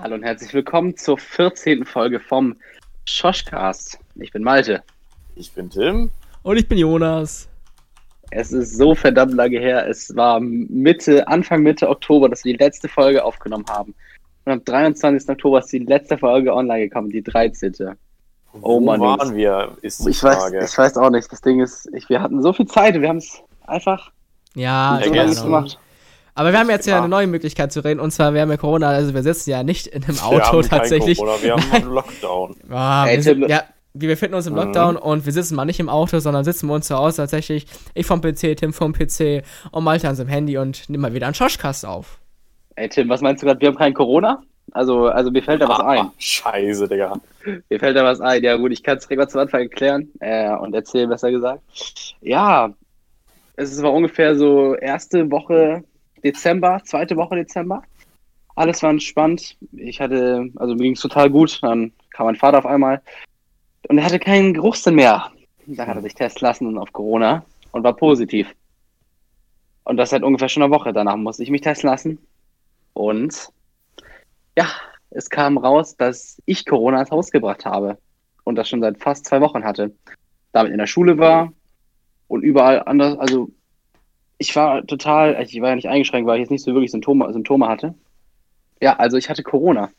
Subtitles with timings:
[0.00, 1.84] Hallo und herzlich willkommen zur 14.
[1.84, 2.56] Folge vom
[3.04, 3.96] Schoschcast.
[4.16, 4.82] Ich bin Malte.
[5.36, 6.10] Ich bin Tim.
[6.42, 7.48] Und ich bin Jonas.
[8.32, 9.88] Es ist so verdammt lange her.
[9.88, 13.94] Es war Mitte, Anfang Mitte Oktober, dass wir die letzte Folge aufgenommen haben.
[14.44, 15.28] Und am 23.
[15.28, 17.72] Oktober ist die letzte Folge online gekommen, die 13.
[18.52, 20.58] Oh Wo Mann, waren wir, ist die ich Frage.
[20.58, 21.30] Weiß, ich weiß auch nicht.
[21.30, 24.10] Das Ding ist, ich, wir hatten so viel Zeit und wir haben es einfach
[24.56, 25.78] ja, so lange gemacht.
[26.34, 28.56] Aber wir haben jetzt ja eine neue Möglichkeit zu reden, und zwar, wir haben ja
[28.56, 31.18] Corona, also wir sitzen ja nicht in einem Auto wir haben tatsächlich.
[31.18, 32.56] Corona, wir haben einen Lockdown.
[32.70, 35.00] Ah, wir, sind, ja, wir befinden uns im Lockdown mhm.
[35.00, 37.66] und wir sitzen mal nicht im Auto, sondern sitzen bei uns zu Hause tatsächlich.
[37.94, 41.26] Ich vom PC, Tim vom PC und Malte an seinem Handy und nimm mal wieder
[41.26, 42.18] einen Schoschkast auf.
[42.74, 43.60] Ey Tim, was meinst du gerade?
[43.60, 44.42] Wir haben kein Corona?
[44.72, 46.10] Also, also mir fällt da was ah, ein.
[46.18, 47.20] Scheiße, Digga.
[47.68, 48.42] Mir fällt da was ein.
[48.42, 51.62] Ja gut, ich kann es direkt mal zum Anfang erklären äh, und erzählen, besser gesagt.
[52.20, 52.70] Ja,
[53.54, 55.84] es war ungefähr so erste Woche
[56.24, 57.82] Dezember, zweite Woche Dezember.
[58.56, 59.56] Alles war entspannt.
[59.72, 61.62] Ich hatte, also mir ging es total gut.
[61.62, 63.02] Dann kam mein Vater auf einmal
[63.88, 65.30] und er hatte keinen Geruchssinn mehr.
[65.66, 68.54] Da hat er sich testen lassen auf Corona und war positiv.
[69.84, 70.92] Und das seit ungefähr schon einer Woche.
[70.92, 72.18] Danach musste ich mich testen lassen.
[72.94, 73.48] Und
[74.56, 74.66] ja,
[75.10, 77.98] es kam raus, dass ich Corona ins Haus gebracht habe.
[78.44, 79.92] Und das schon seit fast zwei Wochen hatte.
[80.52, 81.52] Damit in der Schule war
[82.28, 83.50] und überall anders, also
[84.38, 87.32] ich war total, ich war ja nicht eingeschränkt, weil ich jetzt nicht so wirklich Symptome,
[87.32, 87.94] Symptome hatte.
[88.80, 89.90] Ja, also ich hatte Corona.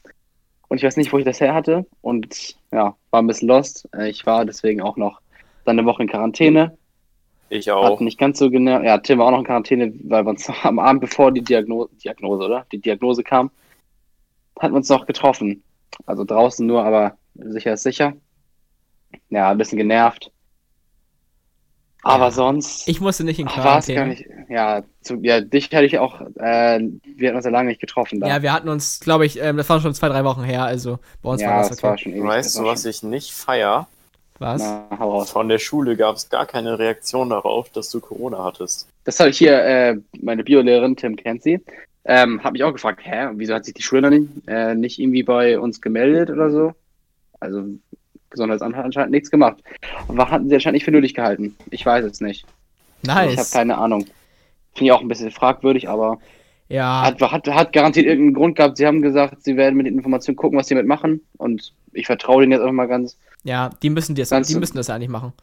[0.68, 1.86] Und ich weiß nicht, wo ich das her hatte.
[2.02, 3.88] Und ja, war ein bisschen lost.
[3.96, 5.22] Äh, ich war deswegen auch noch
[5.64, 6.78] dann eine Woche in Quarantäne.
[7.50, 7.92] Ich auch.
[7.92, 8.82] Hat nicht ganz so genau.
[8.82, 11.90] Ja, Tim war auch noch in Quarantäne, weil wir uns am Abend bevor die Diagnose,
[12.04, 12.66] Diagnose, oder?
[12.72, 13.52] Die Diagnose kam,
[14.60, 15.64] hatten wir uns noch getroffen.
[16.06, 18.14] Also draußen nur, aber sicher ist sicher.
[19.30, 20.32] Ja, ein bisschen genervt.
[22.06, 22.32] Aber ja.
[22.32, 22.88] sonst.
[22.88, 23.98] Ich musste nicht in Quarantäne.
[23.98, 26.22] Gar nicht, ja, zu, ja, dich hatte ich auch.
[26.22, 28.20] Äh, wir hatten uns ja lange nicht getroffen.
[28.20, 28.28] Da.
[28.28, 30.64] Ja, wir hatten uns, glaube ich, ähm, das war schon zwei, drei Wochen her.
[30.64, 31.84] Also bei uns ja, war das, okay.
[31.84, 32.92] War schon ewig, weißt du, was schon...
[32.92, 33.88] ich nicht feier?
[34.38, 34.62] Was?
[34.62, 38.88] Na, Von der Schule gab es gar keine Reaktion darauf, dass du Corona hattest.
[39.04, 41.60] Das habe ich hier, äh, meine Biolehrerin, Tim kennt sie,
[42.04, 45.00] ähm, hat mich auch gefragt, hä, wieso hat sich die Schule noch nicht, äh, nicht
[45.00, 46.74] irgendwie bei uns gemeldet oder so?
[47.40, 47.64] Also
[48.36, 49.58] Gesundheitsamt hat anscheinend nichts gemacht.
[50.08, 51.56] Und was hatten sie anscheinend nicht für nötig gehalten?
[51.72, 52.46] Ich weiß es nicht.
[53.02, 53.34] Nice.
[53.34, 54.06] Ich habe keine Ahnung.
[54.74, 56.20] Finde ich auch ein bisschen fragwürdig, aber
[56.68, 57.04] ja.
[57.04, 58.78] Hat, hat, hat garantiert irgendeinen Grund gehabt.
[58.78, 61.22] Sie haben gesagt, sie werden mit den Informationen gucken, was sie damit machen.
[61.38, 63.18] Und ich vertraue denen jetzt einfach mal ganz.
[63.44, 65.34] Ja, die müssen das, die müssen das eigentlich machen.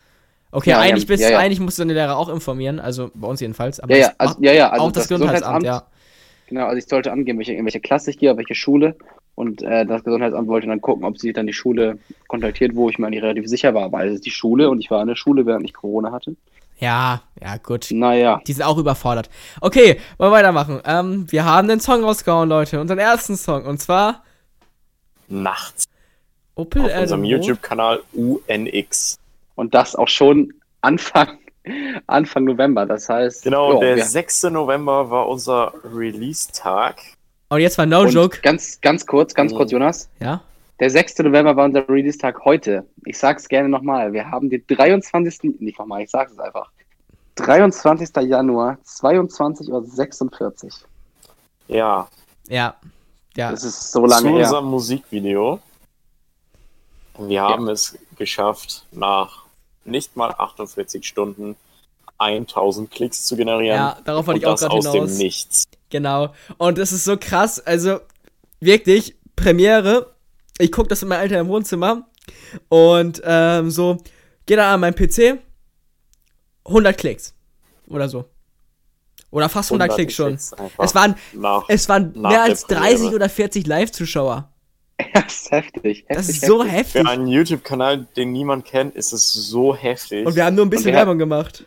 [0.50, 1.38] Okay, ja, eigentlich, bist, ja, ja.
[1.38, 3.80] eigentlich musst du deine Lehrer auch informieren, also bei uns jedenfalls.
[3.80, 6.46] Aber ja, ja, also, ja, ja, also auch das, das Gesundheitsamt, Gesundheitsamt, ja.
[6.48, 8.94] Genau, also ich sollte angeben, welche, in welche Klasse ich gehe, auf welche Schule.
[9.42, 11.98] Und äh, das Gesundheitsamt wollte dann gucken, ob sie dann die Schule
[12.28, 14.88] kontaktiert, wo ich mir eigentlich relativ sicher war, weil es ist die Schule und ich
[14.88, 16.36] war in der Schule, während ich Corona hatte.
[16.78, 17.88] Ja, ja, gut.
[17.90, 18.40] Naja.
[18.46, 19.30] Die sind auch überfordert.
[19.60, 20.80] Okay, wollen wir weitermachen.
[20.84, 22.80] Ähm, wir haben den Song rausgehauen, Leute.
[22.80, 23.64] Unseren ersten Song.
[23.66, 24.22] Und zwar.
[25.26, 25.86] Nachts.
[26.54, 29.18] Opel Auf unserem YouTube-Kanal UNX.
[29.56, 31.38] Und das auch schon Anfang,
[32.06, 32.86] Anfang November.
[32.86, 33.42] Das heißt.
[33.42, 34.04] Genau, jo, der ja.
[34.04, 34.44] 6.
[34.44, 37.00] November war unser Release-Tag.
[37.52, 38.40] Und jetzt war No Und Joke.
[38.40, 39.70] Ganz, ganz kurz, ganz kurz.
[39.72, 40.08] Jonas.
[40.20, 40.40] Ja.
[40.80, 41.18] Der 6.
[41.18, 42.86] November war unser Release-Tag heute.
[43.04, 44.14] Ich sag's gerne nochmal.
[44.14, 45.60] Wir haben den 23.
[45.60, 46.70] Nicht nochmal, ich sag's es einfach.
[47.34, 48.08] 23.
[48.22, 50.70] Januar, 22.46 Uhr.
[51.68, 52.08] Ja.
[52.48, 52.74] Ja.
[53.36, 53.50] Ja.
[53.50, 54.44] Das ist so lange Zu her.
[54.46, 55.60] unserem Musikvideo.
[57.18, 57.72] Wir haben ja.
[57.72, 59.44] es geschafft, nach
[59.84, 61.56] nicht mal 48 Stunden
[62.18, 63.76] 1000 Klicks zu generieren.
[63.76, 64.86] Ja, darauf wollte ich auch gerade hinaus.
[64.86, 65.68] aus dem Nichts.
[65.90, 66.32] Genau.
[66.58, 67.60] Und es ist so krass.
[67.60, 68.00] Also,
[68.60, 70.14] wirklich, Premiere.
[70.58, 72.06] Ich gucke das in meinem Alter im Wohnzimmer.
[72.68, 73.98] Und ähm, so,
[74.46, 75.38] geh da an meinen PC.
[76.64, 77.34] 100 Klicks.
[77.88, 78.24] Oder so.
[79.30, 80.34] Oder fast 100, 100 Klicks schon.
[80.34, 84.48] es waren, nach, es waren mehr als 30 oder 40 Live-Zuschauer.
[85.14, 86.04] Das ist heftig.
[86.06, 87.02] heftig das ist so heftig.
[87.02, 90.24] Für einen YouTube-Kanal, den niemand kennt, ist es so heftig.
[90.24, 91.64] Und wir haben nur ein bisschen Werbung gemacht.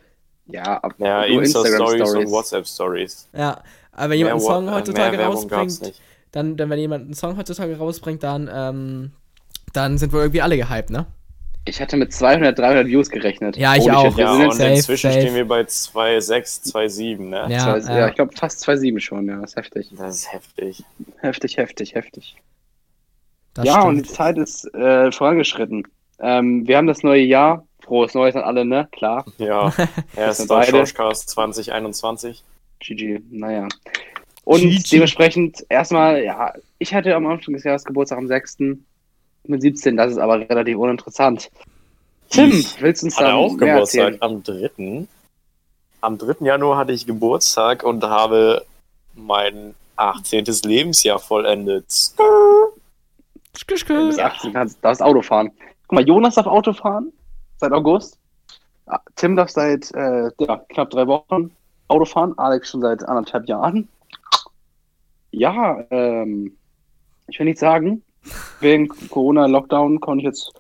[0.48, 3.30] Ja, ab ja Insta-Stories und WhatsApp-Stories.
[3.34, 3.62] Ja,
[3.92, 5.94] aber wenn jemand einen Song heutzutage rausbringt,
[6.32, 9.12] dann, dann, wenn jemand einen Song heutzutage rausbringt, dann, ähm,
[9.74, 11.08] dann sind wir irgendwie alle gehypt, ne?
[11.68, 13.58] Ich hatte mit 200, 300 Views gerechnet.
[13.58, 14.16] Ja, ich auch.
[14.18, 15.22] Ja, und safe, inzwischen safe.
[15.22, 17.48] stehen wir bei 2,6, 2,7, ne?
[17.50, 18.00] Ja, zwei, ja.
[18.00, 19.92] ja ich glaube fast 2,7 schon, ja, das ist heftig.
[19.98, 20.84] Das ist heftig.
[21.22, 22.36] Heftig, heftig, heftig.
[23.56, 23.88] Das ja, stimmt.
[23.88, 25.88] und die Zeit ist äh, vorangeschritten.
[26.20, 27.66] Ähm, wir haben das neue Jahr.
[27.86, 28.88] Frohes Neues an alle, ne?
[28.92, 29.26] Klar.
[29.38, 29.72] Ja,
[30.16, 32.44] erster Shortcast 2021.
[32.80, 33.68] GG, naja.
[34.44, 34.90] Und GG.
[34.92, 38.58] dementsprechend erstmal, ja, ich hatte am Anfang des Jahres Geburtstag am 6.
[39.46, 41.52] mit 17, das ist aber relativ uninteressant.
[42.30, 44.22] Tim, ich willst du uns hatte auch Geburtstag erzählen?
[44.22, 45.08] am 3.
[46.02, 46.46] Am 3.
[46.46, 48.66] Januar hatte ich Geburtstag und habe
[49.14, 50.46] mein 18.
[50.64, 51.86] Lebensjahr vollendet.
[52.18, 55.52] Wenn du bis 18 kannst, darfst Auto fahren.
[55.88, 57.14] Guck mal, Jonas darf Auto fahren
[57.58, 58.20] seit August.
[58.88, 61.52] Ah, Tim darf seit äh, ja, knapp drei Wochen
[61.88, 62.34] Auto fahren.
[62.38, 63.88] Alex schon seit anderthalb Jahren.
[65.32, 66.56] Ja, ähm,
[67.28, 68.04] ich will nicht sagen,
[68.60, 70.52] wegen Corona-Lockdown konnte ich jetzt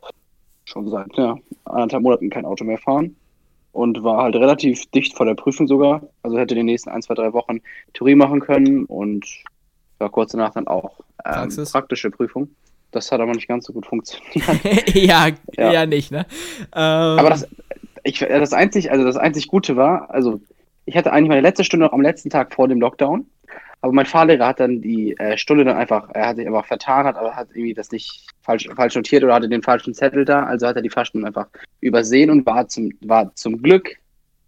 [0.65, 3.15] schon seit ja, anderthalb Monaten kein Auto mehr fahren
[3.71, 6.01] und war halt relativ dicht vor der Prüfung sogar.
[6.23, 7.61] Also hätte in den nächsten ein, zwei, drei Wochen
[7.93, 9.25] Theorie machen können und
[9.99, 12.49] war kurz danach dann auch ähm, praktische Prüfung.
[12.95, 14.95] Das hat aber nicht ganz so gut funktioniert.
[14.95, 15.27] ja,
[15.57, 15.73] Ja.
[15.73, 16.25] ja, nicht, ne?
[16.73, 17.45] Ähm, Aber das,
[18.03, 20.39] ich, äh, das einzig, also das einzig Gute war, also
[20.85, 23.25] ich hatte eigentlich meine letzte Stunde noch am letzten Tag vor dem Lockdown,
[23.81, 27.05] aber mein Fahrlehrer hat dann die äh, Stunde dann einfach, er hat sich einfach vertan,
[27.05, 30.43] hat aber hat irgendwie das nicht falsch, falsch notiert oder hatte den falschen Zettel da,
[30.43, 31.47] also hat er die Fahrstunde einfach
[31.81, 33.97] übersehen und war zum, war zum Glück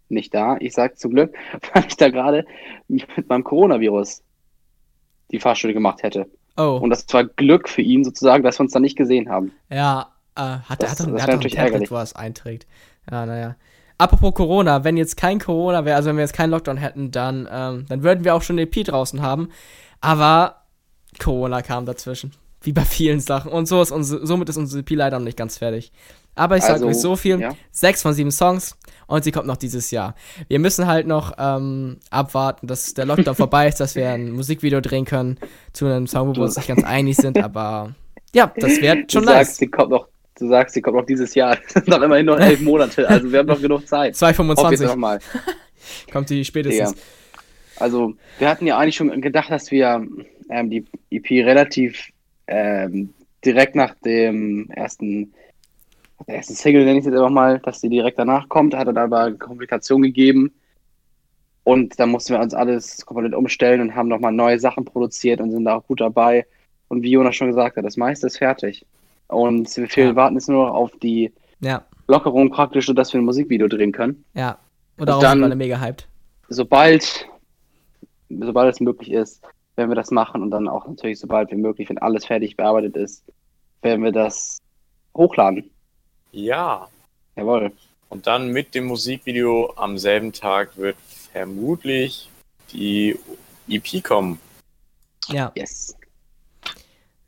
[0.08, 0.56] nicht da.
[0.60, 1.34] Ich sag zum Glück,
[1.74, 2.46] weil ich da gerade
[2.88, 4.22] mit meinem Coronavirus
[5.30, 6.26] die Fahrstunde gemacht hätte.
[6.58, 9.52] Oh, Und das war Glück für ihn sozusagen, dass wir uns da nicht gesehen haben.
[9.70, 11.90] ja, äh, hat, er Das- hat das hat natürlich Tablet, ärgerlich.
[11.90, 12.66] wo er es einträgt.
[13.10, 13.56] Ja, naja.
[14.00, 17.48] Apropos Corona, wenn jetzt kein Corona wäre, also wenn wir jetzt keinen Lockdown hätten, dann,
[17.50, 19.48] ähm, dann würden wir auch schon eine EP draußen haben.
[20.00, 20.62] Aber
[21.18, 22.32] Corona kam dazwischen.
[22.62, 23.52] Wie bei vielen Sachen.
[23.52, 25.92] Und so ist unsere, somit ist unsere EP leider noch nicht ganz fertig.
[26.34, 27.54] Aber ich sag Also, euch so viel: ja.
[27.70, 28.76] sechs von sieben Songs
[29.06, 30.14] und sie kommt noch dieses Jahr.
[30.48, 34.80] Wir müssen halt noch ähm, abwarten, dass der Lockdown vorbei ist, dass wir ein Musikvideo
[34.80, 35.38] drehen können
[35.72, 37.38] zu einem Song, wo wir uns nicht ganz einig sind.
[37.42, 37.94] Aber
[38.34, 39.56] ja, das wäre schon du sagst, nice.
[39.56, 40.08] sie kommt noch,
[40.38, 41.56] du sagst, sie kommt noch dieses Jahr.
[41.56, 44.14] Das sind noch immerhin noch elf Monate, also wir haben noch genug Zeit.
[44.14, 45.18] Hoff jetzt 225 nochmal.
[46.12, 46.90] kommt die spätestens.
[46.90, 47.02] Digga.
[47.80, 50.06] Also, wir hatten ja eigentlich schon gedacht, dass wir
[50.50, 52.10] ähm, die EP relativ
[52.48, 53.14] ähm,
[53.44, 55.32] direkt nach dem ersten,
[56.26, 58.88] der ersten Single, nenne ich es jetzt einfach mal, dass die direkt danach kommt, hat
[58.88, 60.52] dann aber Komplikationen gegeben.
[61.64, 65.50] Und dann mussten wir uns alles komplett umstellen und haben nochmal neue Sachen produziert und
[65.52, 66.46] sind da auch gut dabei.
[66.88, 68.86] Und wie Jonas schon gesagt hat, das meiste ist fertig.
[69.28, 70.16] Und wir Ja.
[70.16, 71.30] warten jetzt nur noch auf die
[71.60, 74.24] Ja, Lockerung praktisch, sodass wir ein Musikvideo drehen können.
[74.34, 74.58] ja.
[74.96, 76.08] Und Und darauf dann- sind wir alle mega hyped.
[76.48, 77.28] sobald,
[78.30, 79.42] sobald es möglich ist,
[79.78, 82.96] werden wir das machen und dann auch natürlich sobald wie möglich, wenn alles fertig bearbeitet
[82.96, 83.24] ist,
[83.80, 84.58] werden wir das
[85.16, 85.70] hochladen.
[86.32, 86.88] Ja.
[87.36, 87.72] Jawohl.
[88.08, 90.96] Und dann mit dem Musikvideo am selben Tag wird
[91.32, 92.28] vermutlich
[92.72, 93.18] die
[93.68, 94.40] EP kommen.
[95.28, 95.52] Ja.
[95.54, 95.96] Yes.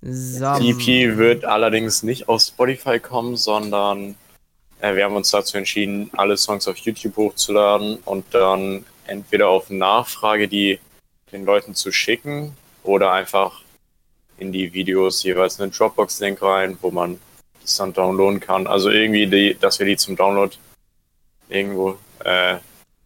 [0.02, 0.58] So.
[0.58, 4.16] Die EP wird allerdings nicht auf Spotify kommen, sondern
[4.80, 9.68] äh, wir haben uns dazu entschieden, alle Songs auf YouTube hochzuladen und dann entweder auf
[9.68, 10.80] Nachfrage die
[11.32, 13.62] den Leuten zu schicken oder einfach
[14.38, 17.20] in die Videos jeweils einen Dropbox-Link rein, wo man
[17.60, 18.66] das dann downloaden kann.
[18.66, 20.54] Also irgendwie, die, dass wir die zum Download
[21.48, 22.56] irgendwo äh,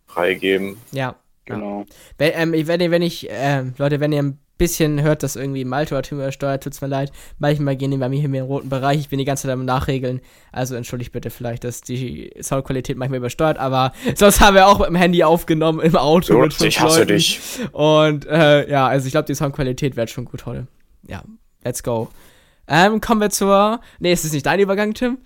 [0.07, 0.79] freigeben.
[0.93, 1.17] Ja.
[1.47, 1.85] Genau.
[2.17, 5.65] Wenn, ähm, ich- wenn wenn ich, ähm, Leute, wenn ihr ein bisschen hört, dass irgendwie
[5.65, 7.13] Malte oder Tim übersteuert, tut's mir leid.
[7.39, 9.01] Manchmal gehen die bei mir hier im roten Bereich.
[9.01, 10.21] Ich bin die ganze Zeit am Nachregeln.
[10.53, 14.89] Also entschuldigt bitte vielleicht, dass die Soundqualität manchmal übersteuert, aber sonst haben wir auch mit
[14.89, 17.09] dem Handy aufgenommen im Auto fünf ich hasse Leuten.
[17.09, 17.41] dich.
[17.73, 20.67] Und äh, ja, also ich glaube, die Soundqualität wird schon gut heute.
[21.07, 21.23] Ja,
[21.65, 22.09] let's go.
[22.67, 23.81] Ähm, kommen wir zur.
[23.99, 25.19] Nee, ist es nicht dein Übergang, Tim?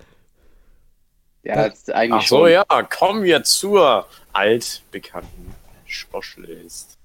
[1.44, 2.50] Ja, das ist eigentlich Ach so, schon.
[2.50, 5.54] ja, kommen wir zur altbekannten
[5.86, 6.97] Specialist.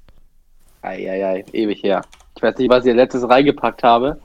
[0.84, 2.02] Eieiei, ewig her.
[2.36, 4.20] Ich weiß nicht, was ich letztes reingepackt habe.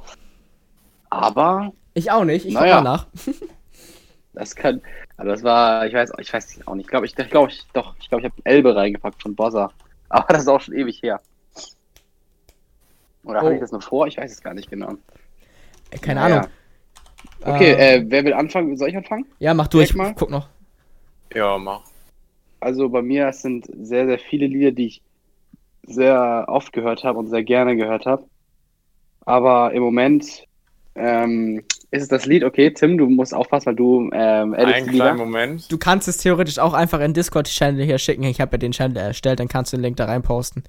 [1.11, 2.45] Aber Ich auch nicht.
[2.47, 2.77] Ich guck Naja.
[2.81, 3.07] mal nach.
[4.35, 4.81] das kann.
[5.17, 6.85] Also das war, ich weiß, ich weiß auch nicht.
[6.87, 9.71] Ich glaube, ich, ich glaube, ich, doch, ich glaube, ich habe Elbe reingepackt von Bossa.
[10.09, 11.21] Aber das ist auch schon ewig her.
[13.25, 13.53] Oder habe Oh.
[13.53, 14.07] ich das noch vor?
[14.07, 14.95] Ich weiß es gar nicht genau.
[15.91, 16.37] Äh, Keine Naja.
[16.39, 16.51] Ahnung.
[17.43, 18.77] Okay, Ähm, äh, wer will anfangen?
[18.77, 19.27] Soll ich anfangen?
[19.39, 19.89] Ja, mach durch.
[19.89, 20.15] direkt mal.
[20.15, 20.49] Guck noch.
[21.35, 21.83] Ja, mach.
[22.61, 25.03] Also bei mir sind sehr, sehr viele Lieder, die ich
[25.89, 28.25] sehr oft gehört habe und sehr gerne gehört habe.
[29.25, 30.45] Aber im Moment
[30.95, 34.89] ähm, ist es das Lied, okay, Tim, du musst aufpassen, weil du ähm, editst Einen
[34.89, 35.71] kleinen Moment.
[35.71, 38.25] Du kannst es theoretisch auch einfach in Discord-Channel hier schicken.
[38.25, 40.65] Ich habe ja den Channel erstellt, dann kannst du den Link da rein posten.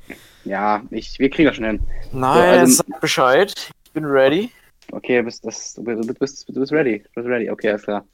[0.46, 1.80] Ja, ich, wir kriegen das schon hin.
[2.12, 3.72] Nein, also- sag Bescheid.
[3.86, 4.52] Ich bin ready.
[4.92, 7.00] Okay, bist, das, du, bist, du, bist, du bist ready.
[7.00, 8.06] Du bist ready, okay, alles klar.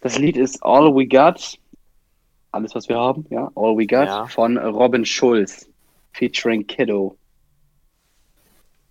[0.00, 1.58] Das Lied ist All We Got.
[2.52, 3.50] Alles, was wir haben, ja.
[3.54, 4.26] All We Got Ja.
[4.26, 5.69] von Robin Schulz.
[6.12, 7.16] Featuring Kiddo.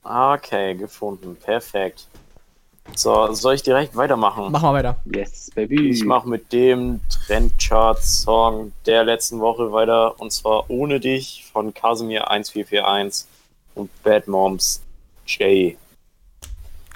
[0.04, 1.36] Okay, gefunden.
[1.36, 2.08] Perfekt.
[2.96, 4.48] So, soll ich direkt weitermachen?
[4.52, 4.96] Mach mal weiter.
[5.06, 5.90] Yes, baby.
[5.90, 12.32] Ich mache mit dem Trendchart-Song der letzten Woche weiter und zwar Ohne dich von Casimir
[12.32, 13.28] 1441
[13.76, 14.82] und Bad Moms
[15.28, 15.78] J.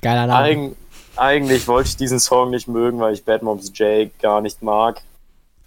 [0.01, 0.43] Geiler Name.
[0.43, 0.75] Eig
[1.15, 5.01] eigentlich wollte ich diesen Song nicht mögen, weil ich Bad Moms J gar nicht mag.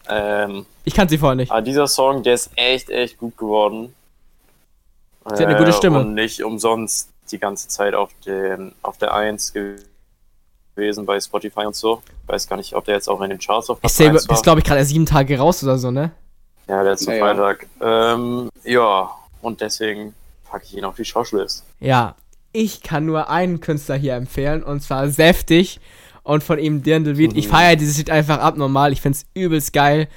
[0.08, 1.52] Ähm, Ich kann sie vorher nicht.
[1.52, 3.94] aber dieser Song, der ist echt, echt gut geworden.
[5.34, 6.00] Sie hat eine gute Stimme.
[6.00, 11.06] Und nicht umsonst die ganze Zeit auf, den, auf der 1 gewesen.
[11.06, 12.02] bei Spotify und so.
[12.26, 14.28] Weiß gar nicht, ob der jetzt auch in den Charts auf Ich Platz sehe, 1
[14.28, 14.36] war.
[14.36, 16.12] ist glaube ich gerade sieben Tage raus oder so, ne?
[16.68, 17.24] Ja, letzten Ja, ja.
[17.34, 17.66] Freitag.
[17.80, 20.14] Ähm, ja, und deswegen
[20.48, 21.64] packe ich ihn auf die Shortlist.
[21.80, 22.14] Ja,
[22.52, 25.80] ich kann nur einen Künstler hier empfehlen und zwar Säftig
[26.22, 27.36] und von ihm Dirndl Beat.
[27.36, 27.50] Ich Mhm.
[27.52, 28.92] feiere dieses Lied einfach abnormal.
[28.92, 30.08] Ich find's übelst geil.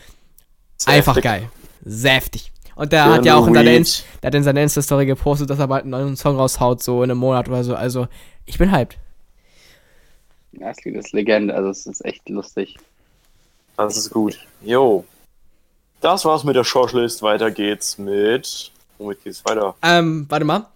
[0.85, 1.49] Einfach geil.
[1.83, 2.51] Säftig.
[2.79, 5.59] Und der hat ja auch in seiner, Inst der hat in seiner Insta-Story gepostet, dass
[5.59, 7.75] er bald einen neuen Song raushaut, so in einem Monat oder so.
[7.75, 8.07] Also,
[8.45, 8.97] ich bin hyped.
[10.53, 12.77] Ja, das Lied ist Legende, also es ist echt lustig.
[13.75, 14.39] Das ist gut.
[14.61, 15.03] Jo.
[15.99, 17.21] Das war's mit der Shortlist.
[17.21, 18.71] Weiter geht's mit.
[18.97, 19.75] Womit geht's weiter?
[19.83, 20.67] Ähm, warte mal.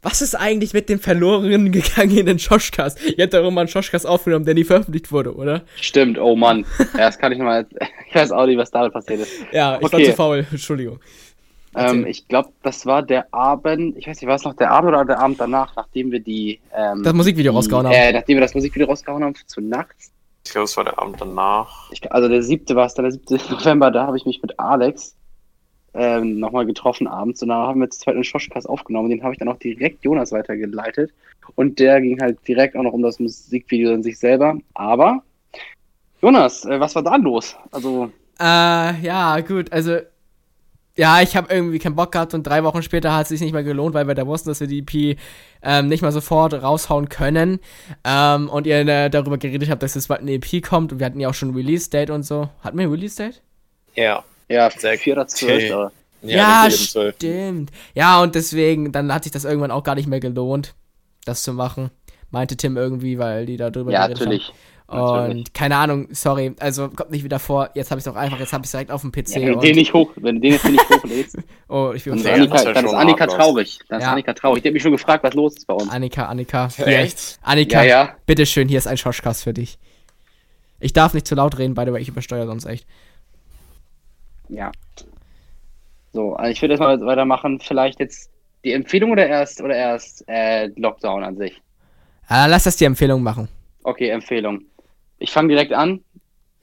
[0.00, 2.98] Was ist eigentlich mit dem verloren gegangenen Schoschcast?
[3.04, 5.60] Ihr habt immer einen Schoschcast aufgenommen, der nie veröffentlicht wurde, oder?
[5.76, 6.64] Stimmt, oh Mann.
[6.94, 7.66] Ja, das kann ich nochmal.
[8.08, 9.32] Ich weiß auch nicht, was damit passiert ist.
[9.52, 10.10] Ja, ich war Okay.
[10.10, 10.46] zu faul.
[10.50, 10.98] Entschuldigung.
[11.74, 14.88] Ähm, ich glaube, das war der Abend, ich weiß nicht, war es noch der Abend
[14.88, 16.60] oder der Abend danach, nachdem wir die.
[16.74, 17.94] Ähm, Das Musikvideo die, rausgehauen haben.
[17.94, 20.12] Äh, nachdem wir das Musikvideo rausgehauen haben zu nachts.
[20.44, 21.90] Ich glaube, es war der Abend danach.
[21.92, 24.58] Ich, also der siebte war es dann, der siebte November, da habe ich mich mit
[24.58, 25.16] Alex
[25.94, 29.10] ähm, nochmal getroffen abends und da haben wir zu zweit einen Schoschcast aufgenommen.
[29.10, 31.12] Den habe ich dann auch direkt Jonas weitergeleitet.
[31.54, 34.58] Und der ging halt direkt auch noch um das Musikvideo an sich selber.
[34.74, 35.22] Aber,
[36.20, 37.56] Jonas, äh, was war da los?
[37.70, 38.10] Also,
[38.40, 39.98] Äh, ja, gut, also.
[40.94, 43.52] Ja, ich habe irgendwie keinen Bock gehabt und drei Wochen später hat es sich nicht
[43.54, 45.18] mehr gelohnt, weil wir da wussten, dass wir die EP
[45.62, 47.60] ähm, nicht mal sofort raushauen können.
[48.04, 51.06] Ähm, und ihr äh, darüber geredet habt, dass jetzt bald eine EP kommt und wir
[51.06, 52.50] hatten ja auch schon ein Release-Date und so.
[52.60, 53.40] Hatten wir ein Release-Date?
[53.94, 54.22] Ja.
[54.48, 55.72] ja, Sehr 4.12.
[55.72, 57.14] aber- Ja, Zwölf.
[57.16, 57.70] stimmt.
[57.94, 60.74] Ja, und deswegen, dann hat sich das irgendwann auch gar nicht mehr gelohnt,
[61.24, 61.90] das zu machen.
[62.30, 64.42] Meinte Tim irgendwie, weil die da drüber Ja, geredet natürlich.
[64.48, 64.54] haben.
[64.54, 64.71] natürlich.
[64.86, 67.70] Und keine Ahnung, sorry, also kommt nicht wieder vor.
[67.74, 69.28] Jetzt habe ich es auch einfach, jetzt habe ich es direkt auf dem PC.
[69.36, 72.12] Ja, wenn du den nicht hoch, wenn du den jetzt nicht hochlädst, oh, ich bin
[72.12, 73.78] dann ist Ja, Annika, das ist ja dann ist Annika traurig.
[73.88, 74.12] Dann ist Ja.
[74.12, 74.62] Annika traurig.
[74.62, 75.88] Die hat mich schon gefragt, was los ist bei uns.
[75.88, 76.68] Annika, Annika.
[76.76, 76.86] Hier.
[76.86, 77.38] Echt?
[77.42, 78.16] Annika, Ja, ja.
[78.26, 79.78] bitteschön, hier ist ein Schoschkast für dich.
[80.80, 82.86] Ich darf nicht zu laut reden, by the way, ich übersteuere sonst echt.
[84.48, 84.72] Ja.
[86.12, 87.60] So, also ich würde erstmal weitermachen.
[87.60, 88.30] Vielleicht jetzt
[88.64, 91.54] die Empfehlung oder erst oder erst äh, Lockdown an sich.
[92.28, 93.48] Äh, lass das die Empfehlung machen.
[93.84, 94.62] Okay, Empfehlung.
[95.22, 96.02] Ich fange direkt an.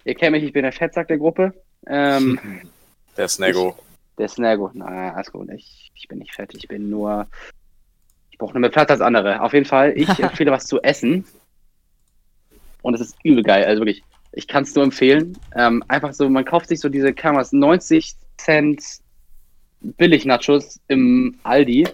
[0.04, 1.54] Ihr kennt mich, ich bin der Fettsack der Gruppe.
[1.88, 2.38] Ähm,
[3.18, 3.76] Der Snaggo.
[4.18, 4.70] der Snago.
[4.74, 5.50] Na, alles gut.
[5.52, 6.54] Ich, ich bin nicht fett.
[6.56, 7.28] Ich bin nur.
[8.32, 9.42] Ich brauche nur mehr Platz als andere.
[9.42, 11.26] Auf jeden Fall, ich empfehle was zu essen.
[12.82, 13.64] Und es ist übel geil.
[13.66, 15.38] Also wirklich, ich kann es nur empfehlen.
[15.56, 18.82] Ähm, einfach so, man kauft sich so diese Kameras 90 Cent
[19.82, 21.88] Billig-Nachos im Aldi.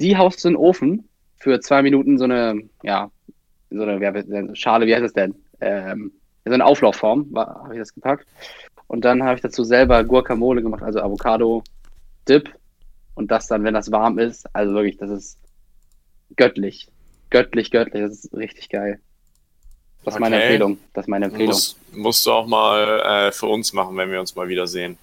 [0.00, 3.10] Die haust du in den Ofen für zwei Minuten so eine, ja,
[3.70, 5.34] so eine wie Schale, wie heißt das denn?
[5.62, 6.12] Ähm,
[6.44, 8.26] so eine Auflaufform, habe ich das gepackt.
[8.88, 11.62] Und dann habe ich dazu selber Guacamole gemacht, also Avocado,
[12.28, 12.50] Dip.
[13.14, 15.38] Und das dann, wenn das warm ist, also wirklich, das ist
[16.36, 16.88] göttlich.
[17.30, 19.00] Göttlich, göttlich, das ist richtig geil.
[20.04, 20.44] Das ist meine Okay.
[20.46, 20.78] Empfehlung.
[20.92, 21.48] Das ist meine Empfehlung.
[21.48, 24.98] Muss, musst du auch mal äh, für uns machen, wenn wir uns mal wiedersehen.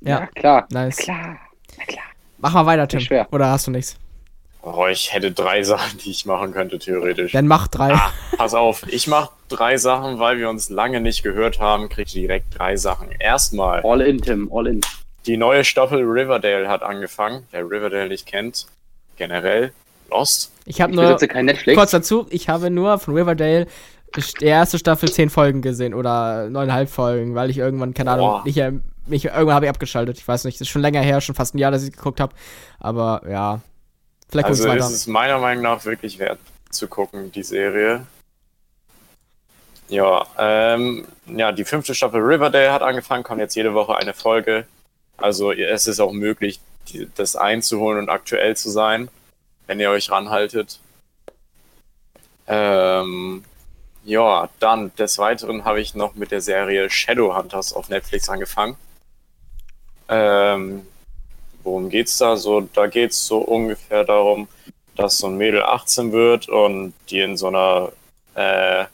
[0.00, 0.66] Ja, klar.
[0.70, 0.96] nice.
[0.96, 1.38] Klar.
[1.78, 2.04] Na klar.
[2.38, 2.98] Mach mal weiter, Tim.
[2.98, 3.26] Nicht schwer.
[3.32, 3.96] Oder hast du nichts?
[4.62, 7.32] Oh, ich hätte drei Sachen, die ich machen könnte, theoretisch.
[7.32, 7.92] Dann mach drei.
[7.94, 8.12] Ah.
[8.36, 12.12] Pass auf, ich mache drei Sachen, weil wir uns lange nicht gehört haben, krieg ich
[12.12, 13.08] direkt drei Sachen.
[13.18, 14.80] Erstmal, All in, Tim, all in.
[15.26, 17.46] die neue Staffel Riverdale hat angefangen.
[17.50, 18.66] Wer Riverdale nicht kennt,
[19.16, 19.72] generell
[20.10, 20.50] Lost.
[20.66, 21.76] Ich habe Ich nur, besitze kein Netflix.
[21.78, 23.66] kurz dazu, ich habe nur von Riverdale
[24.40, 28.42] die erste Staffel zehn Folgen gesehen oder neuneinhalb Folgen, weil ich irgendwann, keine Ahnung, Boah.
[28.44, 28.60] nicht,
[29.06, 30.18] mich, irgendwann habe ich abgeschaltet.
[30.18, 32.18] Ich weiß nicht, das ist schon länger her, schon fast ein Jahr, dass ich geguckt
[32.20, 32.34] habe.
[32.80, 33.60] Aber ja,
[34.30, 36.38] vielleicht Also ist es meiner Meinung nach wirklich wert
[36.70, 38.06] zu gucken, die Serie.
[39.88, 44.66] Ja, ähm, ja, die fünfte Staffel Riverdale hat angefangen, kommt jetzt jede Woche eine Folge.
[45.16, 49.08] Also es ist auch möglich, die, das einzuholen und aktuell zu sein,
[49.66, 50.78] wenn ihr euch ranhaltet.
[52.46, 53.44] Ähm,
[54.04, 58.76] ja, dann des Weiteren habe ich noch mit der Serie Shadowhunters auf Netflix angefangen.
[60.08, 60.86] Ähm,
[61.62, 62.36] worum geht's da?
[62.36, 64.48] So, da geht's so ungefähr darum,
[64.96, 67.92] dass so ein Mädel 18 wird und die in so einer,
[68.34, 68.84] äh,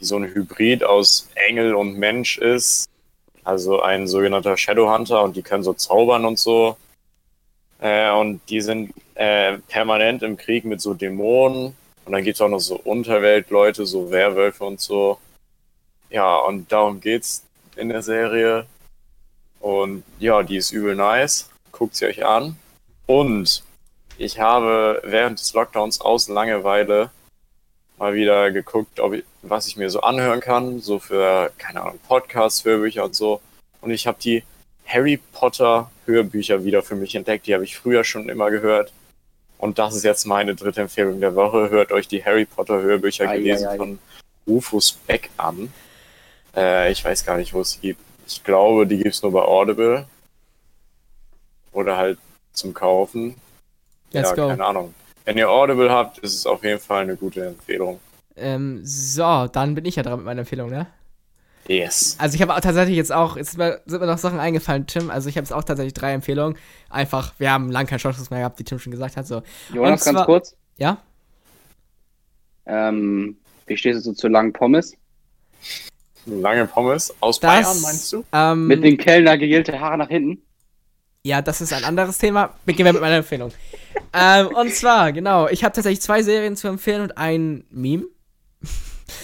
[0.00, 2.88] die so ein Hybrid aus Engel und Mensch ist.
[3.42, 6.76] Also ein sogenannter Shadowhunter und die können so zaubern und so.
[7.80, 11.76] Äh, und die sind äh, permanent im Krieg mit so Dämonen.
[12.04, 15.18] Und dann gibt's auch noch so Unterweltleute, so Werwölfe und so.
[16.10, 17.44] Ja, und darum geht's
[17.76, 18.66] in der Serie.
[19.60, 21.50] Und ja, die ist übel nice.
[21.76, 22.56] Guckt sie euch an.
[23.06, 23.62] Und
[24.16, 27.10] ich habe während des Lockdowns aus Langeweile
[27.98, 31.98] mal wieder geguckt, ob ich, was ich mir so anhören kann, so für, keine Ahnung,
[32.06, 33.40] Podcasts, Hörbücher und so.
[33.80, 34.44] Und ich habe die
[34.86, 37.46] Harry Potter Hörbücher wieder für mich entdeckt.
[37.46, 38.92] Die habe ich früher schon immer gehört.
[39.58, 41.70] Und das ist jetzt meine dritte Empfehlung der Woche.
[41.70, 43.76] Hört euch die Harry Potter Hörbücher Ei, gelesen ei, ei.
[43.76, 43.98] von
[44.46, 45.72] Rufus Beck an.
[46.54, 48.00] Äh, ich weiß gar nicht, wo es sie gibt.
[48.26, 50.06] Ich glaube, die gibt es nur bei Audible.
[51.74, 52.18] Oder halt
[52.52, 53.34] zum Kaufen.
[54.12, 54.48] Let's ja, go.
[54.48, 54.94] keine Ahnung.
[55.24, 58.00] Wenn ihr Audible habt, ist es auf jeden Fall eine gute Empfehlung.
[58.36, 60.86] Ähm, so, dann bin ich ja dran mit meiner Empfehlung, ne?
[61.66, 62.16] Yes.
[62.18, 64.86] Also ich habe auch tatsächlich jetzt auch, jetzt sind mir, sind mir noch Sachen eingefallen,
[64.86, 65.10] Tim.
[65.10, 66.58] Also ich habe jetzt auch tatsächlich drei Empfehlungen.
[66.90, 69.26] Einfach, wir haben lang keinen Shortcuts mehr gehabt, wie Tim schon gesagt hat.
[69.26, 69.42] So.
[69.72, 70.56] Jonas, zwar- ganz kurz.
[70.76, 70.98] Ja?
[72.66, 74.94] Ähm, wie stehst du zu langen Pommes?
[76.26, 78.24] Lange Pommes aus Das, Bayern, meinst du?
[78.32, 80.42] Ähm, Mit den Kellner gegielte Haare nach hinten?
[81.26, 82.54] Ja, das ist ein anderes Thema.
[82.66, 83.50] Beginnen wir mit meiner Empfehlung.
[84.12, 88.04] ähm, und zwar, genau, ich habe tatsächlich zwei Serien zu empfehlen und ein Meme.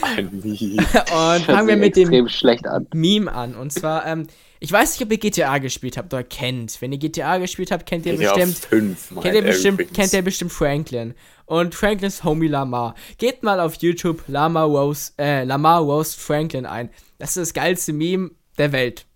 [0.02, 0.76] Ein Mie.
[1.12, 2.86] Und fangen wir mit dem schlecht an.
[2.94, 3.54] Meme an.
[3.54, 4.26] Und zwar, ähm,
[4.58, 6.80] ich weiß nicht, ob ihr GTA gespielt habt oder kennt.
[6.80, 8.58] Wenn ihr GTA gespielt habt, kennt ihr GTA bestimmt.
[8.58, 9.96] 5, Kennt ihr, bestimmt, übrigens.
[9.96, 11.14] kennt ihr bestimmt Franklin.
[11.46, 12.94] Und Franklins Homie Lamar.
[13.18, 16.90] Geht mal auf YouTube Lamar Roast, äh, Lamar Roast Franklin ein.
[17.18, 19.06] Das ist das geilste Meme der Welt.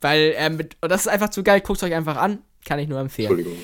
[0.00, 1.60] Weil, ähm, mit, und das ist einfach zu geil.
[1.60, 2.38] Guckt es euch einfach an.
[2.64, 3.30] Kann ich nur empfehlen.
[3.30, 3.58] Entschuldigung.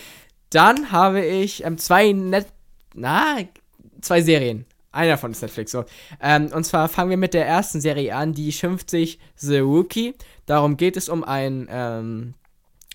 [0.51, 2.47] Dann habe ich ähm, zwei Net
[2.95, 3.37] na,
[4.01, 4.65] zwei Serien.
[4.93, 5.85] Einer davon ist Netflix so.
[6.23, 10.15] Ähm, und zwar fangen wir mit der ersten Serie an, die schimpft sich The Rookie.
[10.47, 12.35] Darum geht es um einen, ähm,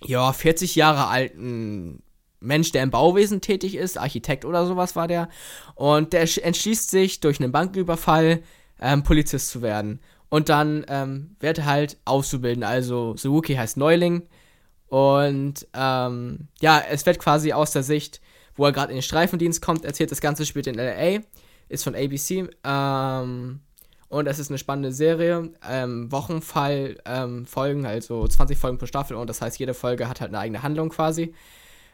[0.03, 2.01] ja, 40 Jahre alten
[2.39, 5.29] Mensch, der im Bauwesen tätig ist, Architekt oder sowas war der.
[5.75, 8.41] Und der sch- entschließt sich, durch einen Bankenüberfall
[8.81, 10.00] ähm, Polizist zu werden.
[10.31, 12.63] Und dann ähm, wird halt auszubilden.
[12.63, 14.29] Also Rookie heißt Neuling.
[14.88, 18.21] Und ähm, ja, es wird quasi aus der Sicht,
[18.55, 21.19] wo er gerade in den Streifendienst kommt, erzählt, das Ganze spielt in LA,
[21.67, 22.47] ist von ABC.
[22.63, 23.59] Ähm,
[24.07, 25.51] und es ist eine spannende Serie.
[25.69, 29.17] Ähm, Wochenfall ähm, Folgen, also 20 Folgen pro Staffel.
[29.17, 31.35] Und das heißt, jede Folge hat halt eine eigene Handlung quasi.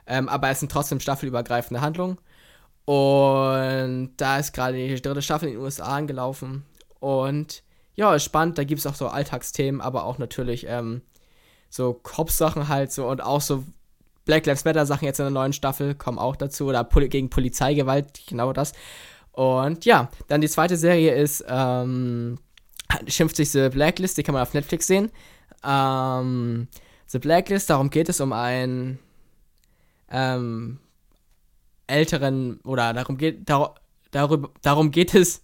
[0.06, 2.20] Ähm, aber es sind trotzdem staffelübergreifende Handlungen.
[2.86, 6.65] Und da ist gerade die dritte Staffel in den USA angelaufen.
[7.00, 7.63] Und
[7.98, 8.58] ja, ist spannend.
[8.58, 11.02] Da gibt es auch so Alltagsthemen, aber auch natürlich ähm,
[11.69, 13.63] so Cops-Sachen halt so und auch so
[14.24, 16.67] Black Lives Matter-Sachen jetzt in der neuen Staffel kommen auch dazu.
[16.67, 18.74] Oder Poli gegen Polizeigewalt, genau das.
[19.32, 22.38] Und ja, dann die zweite Serie ist, ähm,
[23.08, 25.12] schimpft sich The Blacklist, die kann man auf Netflix sehen.
[25.63, 26.67] Ähm,
[27.08, 29.00] The Blacklist, darum geht es um einen
[30.12, 30.80] ähm,
[31.88, 33.76] älteren, oder darum geht, dar
[34.12, 35.41] darum geht es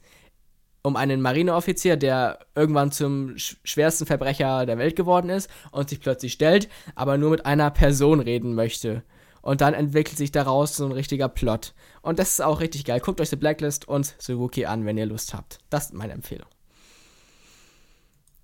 [0.83, 6.01] um einen Marineoffizier, der irgendwann zum sch schwersten Verbrecher der Welt geworden ist und sich
[6.01, 9.03] plötzlich stellt, aber nur mit einer Person reden möchte.
[9.41, 11.73] Und dann entwickelt sich daraus so ein richtiger Plot.
[12.01, 12.99] Und das ist auch richtig geil.
[12.99, 15.59] Guckt euch The Blacklist und The Rookie an, wenn ihr Lust habt.
[15.69, 16.47] Das ist meine Empfehlung.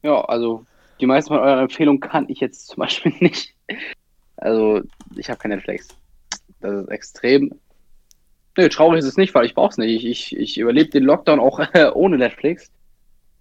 [0.01, 0.65] Ja, also
[0.99, 3.53] die meisten von euren Empfehlungen kann ich jetzt zum Beispiel nicht.
[4.37, 4.81] Also
[5.15, 5.87] ich habe kein Netflix.
[6.61, 7.53] Das ist extrem.
[8.57, 10.03] Nö, traurig ist es nicht, weil ich brauche es nicht.
[10.03, 12.69] Ich, ich, ich überlebe den Lockdown auch äh, ohne Netflix.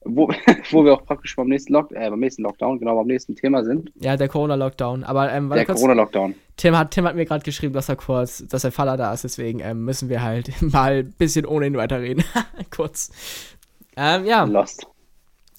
[0.05, 0.29] Wo,
[0.71, 3.64] wo wir auch praktisch beim nächsten, Lock äh, beim nächsten Lockdown, genau beim nächsten Thema
[3.64, 3.90] sind.
[3.97, 5.03] Ja, der Corona-Lockdown.
[5.05, 5.66] Aber ähm, Der.
[5.66, 6.35] Corona-Lockdown.
[6.57, 9.25] Tim hat, Tim hat mir gerade geschrieben, dass er kurz, dass der Faller da ist,
[9.25, 12.25] deswegen ähm, müssen wir halt mal ein bisschen ohne ihn weiterreden.
[12.71, 13.11] kurz.
[13.97, 14.44] Ähm, ja.
[14.44, 14.87] Lost.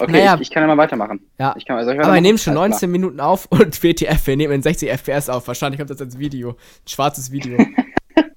[0.01, 0.35] Okay, Naja.
[0.35, 1.19] ich, ich kann ja mal weitermachen.
[1.38, 1.53] Ja.
[1.57, 4.38] Ich kann, soll ich Aber wir nehmen schon Alles 19 Minuten auf und WTF, wir
[4.38, 5.45] nehmen in 60 FPS auf.
[5.47, 6.51] Wahrscheinlich kommt das als Video.
[6.51, 7.57] Ein schwarzes Video.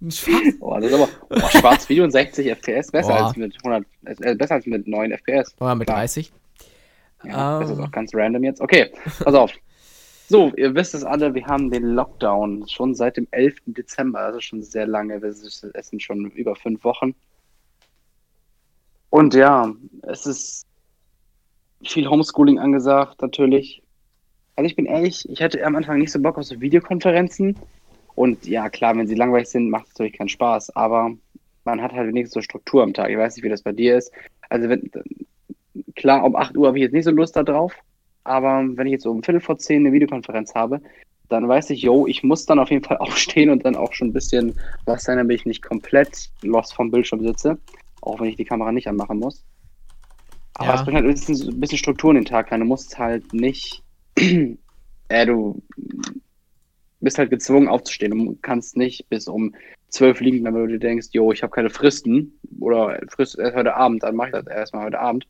[0.09, 0.55] Schwarz.
[0.61, 3.27] Oh, das ist aber oh, schwarz Video und 60 FPS, besser Boah.
[3.27, 5.55] als mit 100, äh, besser als mit 9 FPS.
[5.61, 5.99] Oder mit Klar.
[5.99, 6.33] 30.
[7.25, 7.85] Ja, das ist Ähm.
[7.85, 8.61] auch ganz random jetzt.
[8.61, 8.92] Okay,
[9.23, 9.53] pass auf.
[10.29, 13.57] So, ihr wisst es alle, wir haben den Lockdown schon seit dem 11.
[13.66, 15.14] Dezember, also schon sehr lange.
[15.16, 17.14] Es sind schon über fünf Wochen.
[19.11, 19.71] Und ja,
[20.03, 20.66] es ist
[21.85, 23.83] viel Homeschooling angesagt, natürlich.
[24.57, 27.59] Also ich bin ehrlich, ich hatte am Anfang nicht so Bock auf so Videokonferenzen.
[28.14, 30.77] Und ja, klar, wenn sie langweilig sind, macht es natürlich keinen Spaß.
[30.77, 31.12] Aber
[31.64, 33.11] man hat halt wenigstens so Struktur am Tag.
[33.11, 34.12] Ich weiß nicht, wie das bei dir ist.
[34.48, 34.90] Also wenn,
[35.94, 37.75] klar, um 8 Uhr habe ich jetzt nicht so Lust darauf,
[38.25, 40.81] aber wenn ich jetzt um Viertel vor 10 eine Videokonferenz habe,
[41.29, 44.09] dann weiß ich, yo, ich muss dann auf jeden Fall aufstehen und dann auch schon
[44.09, 47.59] ein bisschen was sein, damit ich nicht komplett lost vom Bildschirm sitze,
[48.01, 49.44] auch wenn ich die Kamera nicht anmachen muss.
[50.55, 50.75] Aber Ja.
[50.75, 52.61] es bringt halt ein bisschen, ein bisschen Struktur in den Tag rein.
[52.61, 53.83] Du musst halt nicht,
[54.16, 55.62] äh, du
[57.03, 58.27] bist halt gezwungen aufzustehen.
[58.27, 59.55] Du kannst nicht bis um
[59.88, 63.75] 12 liegen, wenn du dir denkst, yo, ich habe keine Fristen oder Frist erst heute
[63.75, 65.27] Abend, dann mache ich das erstmal heute Abend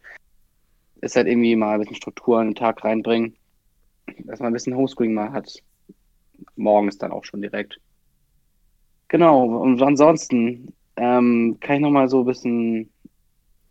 [1.03, 3.37] ist halt irgendwie mal ein bisschen Struktur in den Tag reinbringen,
[4.25, 5.53] dass man ein bisschen Homeschooling mal hat.
[6.57, 7.79] Morgens dann auch schon direkt.
[9.09, 12.91] Genau, und ansonsten ähm, kann ich noch mal so ein bisschen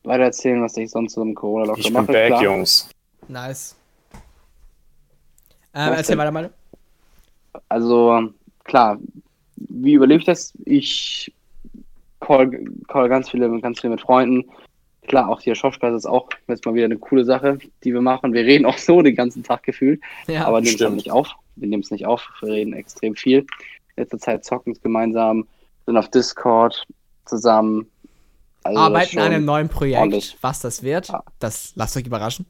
[0.04, 2.12] weiter erzählen, was ich sonst so im Corona-Lockdown Ich bin mache.
[2.12, 2.44] back, Klar.
[2.44, 2.90] Jungs.
[3.28, 3.76] Nice.
[5.74, 6.18] Ähm, erzähl denn?
[6.20, 6.54] weiter mal.
[7.70, 8.30] Also,
[8.64, 8.98] klar,
[9.56, 10.54] wie überlebe ich das?
[10.66, 11.32] Ich
[12.20, 12.50] call,
[12.88, 14.46] call ganz viele, ganz viel mit Freunden.
[15.08, 18.34] klar, auch die Schauspiel ist auch jetzt mal wieder eine coole Sache, die wir machen.
[18.34, 21.30] Wir reden auch so den ganzen Tag gefühlt, Ja, aber nehmen es nicht auf.
[21.56, 22.26] Wir nehmen es nicht auf.
[22.42, 23.46] Wir reden extrem viel.
[23.98, 25.46] Letzte Zeit zocken es gemeinsam,
[25.86, 26.86] sind auf Discord
[27.26, 27.88] zusammen.
[28.64, 30.00] Also arbeiten an einem neuen Projekt.
[30.00, 30.38] ordentlich.
[30.42, 31.24] Was das wird, Ja.
[31.40, 32.46] das lasst euch überraschen.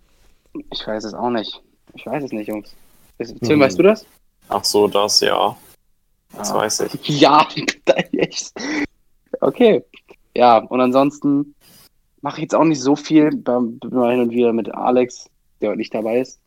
[0.71, 1.61] Ich weiß es auch nicht.
[1.95, 2.75] Ich weiß es nicht, Jungs.
[3.17, 3.61] Tim, Mhm.
[3.61, 4.05] weißt du das?
[4.51, 5.55] Ach so, das ja.
[6.37, 6.55] Das Ja.
[6.55, 7.07] weiß ich.
[7.21, 7.47] Ja,
[8.13, 8.51] echt.
[9.39, 9.83] Okay.
[10.35, 11.55] Ja, und ansonsten
[12.21, 13.31] mache ich jetzt auch nicht so viel.
[13.31, 15.29] Bin mal hin und wieder mit Alex,
[15.61, 16.39] der heute nicht dabei ist.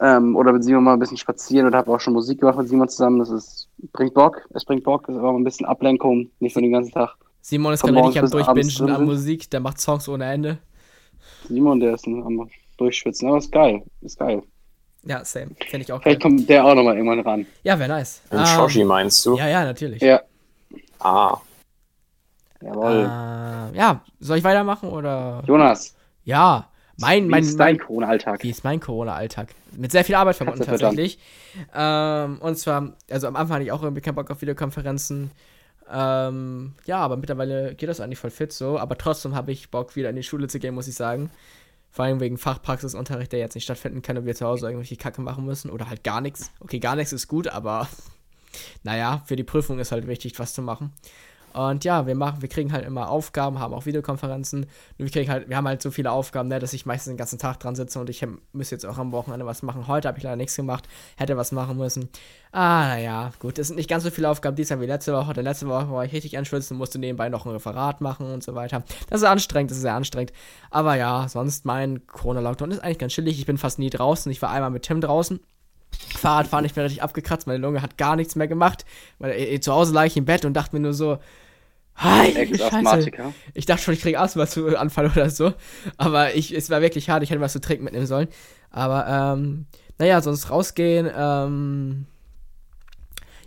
[0.00, 2.68] Ähm, oder mit Simon mal ein bisschen spazieren und habe auch schon Musik gemacht mit
[2.68, 3.18] Simon zusammen.
[3.18, 4.46] Das ist, bringt Bock.
[4.54, 5.08] Es bringt Bock.
[5.08, 6.30] Es ist aber ein bisschen Ablenkung.
[6.40, 7.14] Nicht so den ganzen Tag.
[7.40, 9.04] Simon ist gerade richtig am Durchbingen an.
[9.04, 10.58] Musik, der macht Songs ohne Ende.
[11.48, 13.28] Simon, der ist ein- am Durchschwitzen.
[13.28, 13.82] Aber ist geil.
[14.02, 14.42] Ist geil.
[15.04, 15.52] Ja, same.
[15.70, 16.02] Finde ich auch geil.
[16.02, 17.46] Vielleicht kommt der auch nochmal irgendwann ran.
[17.62, 18.22] Ja, wäre nice.
[18.30, 19.36] Den Ähm, Shoshi meinst du?
[19.36, 20.02] Ja, ja, natürlich.
[20.02, 20.22] Ja.
[20.98, 21.38] Ah,
[22.60, 23.04] Jawohl.
[23.72, 25.42] Äh, ja, soll ich weitermachen oder?
[25.46, 28.42] Jonas, Ja, mein, wie mein, ist dein Corona-Alltag?
[28.42, 29.54] wie ist mein Corona-Alltag?
[29.72, 31.18] Mit sehr viel Arbeit verbunden tatsächlich.
[31.74, 35.30] Ähm, und zwar, also am Anfang hatte ich auch irgendwie keinen Bock auf Videokonferenzen.
[35.90, 38.78] Ähm, ja, aber mittlerweile geht das eigentlich voll fit so.
[38.78, 41.30] Aber trotzdem habe ich Bock, wieder in die Schule zu gehen, muss ich sagen.
[41.98, 45.20] Vor allem wegen Fachpraxisunterricht, der jetzt nicht stattfinden kann und wir zu Hause irgendwelche Kacke
[45.20, 45.68] machen müssen.
[45.68, 46.52] Oder halt gar nichts.
[46.60, 47.88] Okay, gar nichts ist gut, aber
[48.84, 50.92] naja, für die Prüfung ist halt wichtig, was zu machen.
[51.58, 54.60] Und ja, wir machen, wir kriegen halt immer Aufgaben, haben auch Videokonferenzen.
[54.60, 57.16] Nur wir kriegen halt, wir haben halt so viele Aufgaben, ne, dass ich meistens den
[57.16, 59.88] ganzen Tag dran sitze und ich muss jetzt auch am Wochenende was machen.
[59.88, 62.10] Heute habe ich leider nichts gemacht, hätte was machen müssen.
[62.52, 65.32] Ah, naja, gut, es sind nicht ganz so viele Aufgaben diesmal wie letzte Woche.
[65.32, 68.44] Denn letzte Woche war ich richtig anschwitzen und musste nebenbei noch ein Referat machen und
[68.44, 68.84] so weiter.
[69.10, 70.32] Das ist anstrengend, das ist sehr anstrengend.
[70.70, 73.36] Aber ja, sonst mein Corona-Lockdown ist eigentlich ganz chillig.
[73.36, 74.30] Ich bin fast nie draußen.
[74.30, 75.40] Ich war einmal mit Tim draußen.
[76.16, 78.84] Fahrradfahren, ich bin richtig abgekratzt, meine Lunge hat gar nichts mehr gemacht.
[79.18, 81.18] Weil äh, zu Hause lag ich im Bett und dachte mir nur so.
[82.02, 83.32] Ex-Asthmatiker.
[83.54, 85.52] Ich dachte schon, ich kriege Asthma-Anfall oder so.
[85.96, 88.28] Aber ich, es war wirklich hart, ich hätte was zu trinken mitnehmen sollen.
[88.70, 89.66] Aber, ähm,
[89.98, 92.06] naja, sonst rausgehen, ähm,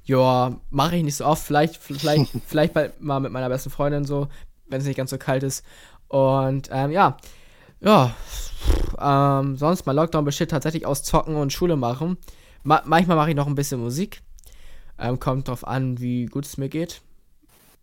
[0.04, 1.44] ja, mache ich nicht so oft.
[1.44, 4.28] Vielleicht, vielleicht, vielleicht bald mal mit meiner besten Freundin so,
[4.68, 5.64] wenn es nicht ganz so kalt ist.
[6.08, 7.18] Und, ähm, ja,
[7.80, 8.14] ja,
[9.00, 12.18] ähm, sonst mein Lockdown besteht tatsächlich aus Zocken und Schule machen.
[12.64, 14.22] Ma manchmal mache ich noch ein bisschen Musik.
[15.00, 17.02] Ähm, kommt drauf an, wie gut es mir geht.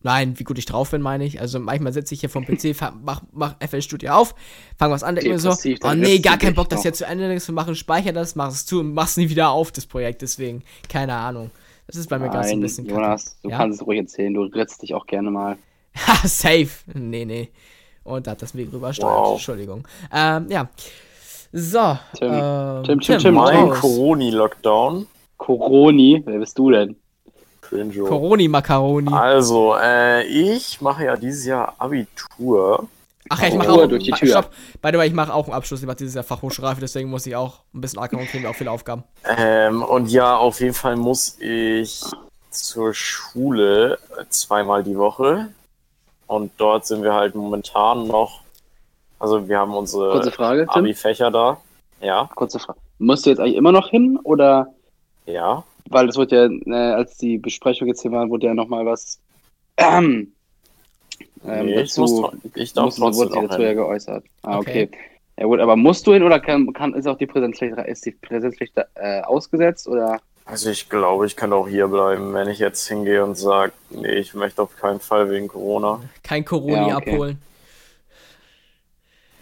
[0.03, 1.41] Nein, wie gut ich drauf bin, meine ich.
[1.41, 4.35] Also manchmal sitze ich hier vom PC, mach, mach FL Studio auf,
[4.77, 7.37] fang was an, denke mir so, oh nee, gar keinen Bock, das jetzt zu Ende
[7.41, 10.63] zu machen, speicher das, mach es zu und mach's nie wieder auf, das Projekt, deswegen,
[10.89, 11.51] keine Ahnung.
[11.89, 13.01] Das ist bei mir ganz ein bisschen kacke.
[13.01, 13.57] Jonas, du Ja?
[13.57, 14.35] kannst es ruhig erzählen.
[14.35, 15.57] Du ritzt dich auch gerne mal.
[16.07, 16.69] Ha, safe.
[16.95, 17.49] Nee, nee.
[18.05, 19.11] Und da hat das Mikro übersteuert.
[19.19, 19.33] Wow.
[19.33, 19.89] Entschuldigung.
[20.13, 20.69] Ähm, ja.
[21.51, 21.99] So.
[22.19, 23.81] Tim, ähm, Tim, Tim, Tim, mein raus.
[23.81, 25.07] Coroni-Lockdown.
[25.39, 26.95] Coroni, wer bist du denn?
[27.69, 27.93] Cringe.
[27.93, 29.13] Coroni-Macaroni.
[29.13, 32.89] Also, äh, ich mache ja dieses Jahr Abitur.
[33.31, 33.87] Ach ja, ich mache auch.
[33.87, 34.29] durch die Tür.
[34.29, 34.51] Stopp.
[34.81, 35.81] By the way, ich mache auch einen Abschluss.
[35.81, 38.55] Ich mache dieses Jahr Fachhochschulreife, deswegen muss ich auch ein bisschen Acker und kriegen auch
[38.55, 39.05] viele Aufgaben.
[39.25, 42.03] Ähm, und ja, auf jeden Fall muss ich
[42.51, 43.99] zur Schule
[44.31, 45.49] zweimal die Woche.
[46.27, 48.41] Und dort sind wir halt momentan noch.
[49.19, 50.69] Also, wir haben Kurze unsere.
[50.69, 51.59] Abi-Fächer da.
[52.01, 52.79] Ja, Kurze Frage.
[52.99, 54.69] Musst du jetzt eigentlich immer noch hin oder?
[55.27, 55.65] ja.
[55.91, 59.21] Weil es wurde ja, äh, als die Besprechung jetzt hier war, wurde ja nochmal was
[59.79, 60.33] ähm,
[61.47, 64.25] ähm, Nee, ich, dazu, muss, tro- ich darf wurde trotzdem noch dazu ja geäußert.
[64.43, 64.85] Ah, Okay.
[64.85, 64.99] okay.
[65.41, 68.11] Ja gut, aber musst du hin oder kann, kann ist auch die Präsenzpflicht, ist die
[68.11, 70.21] Präsenzpflicht äh, ausgesetzt oder?
[70.45, 74.15] Also, ich glaube, ich kann auch hier bleiben, wenn ich jetzt hingehe und sage, nee,
[74.15, 76.01] ich möchte auf keinen Fall wegen Corona.
[76.25, 77.13] Kein Coroni Ja, okay.
[77.13, 77.39] abholen.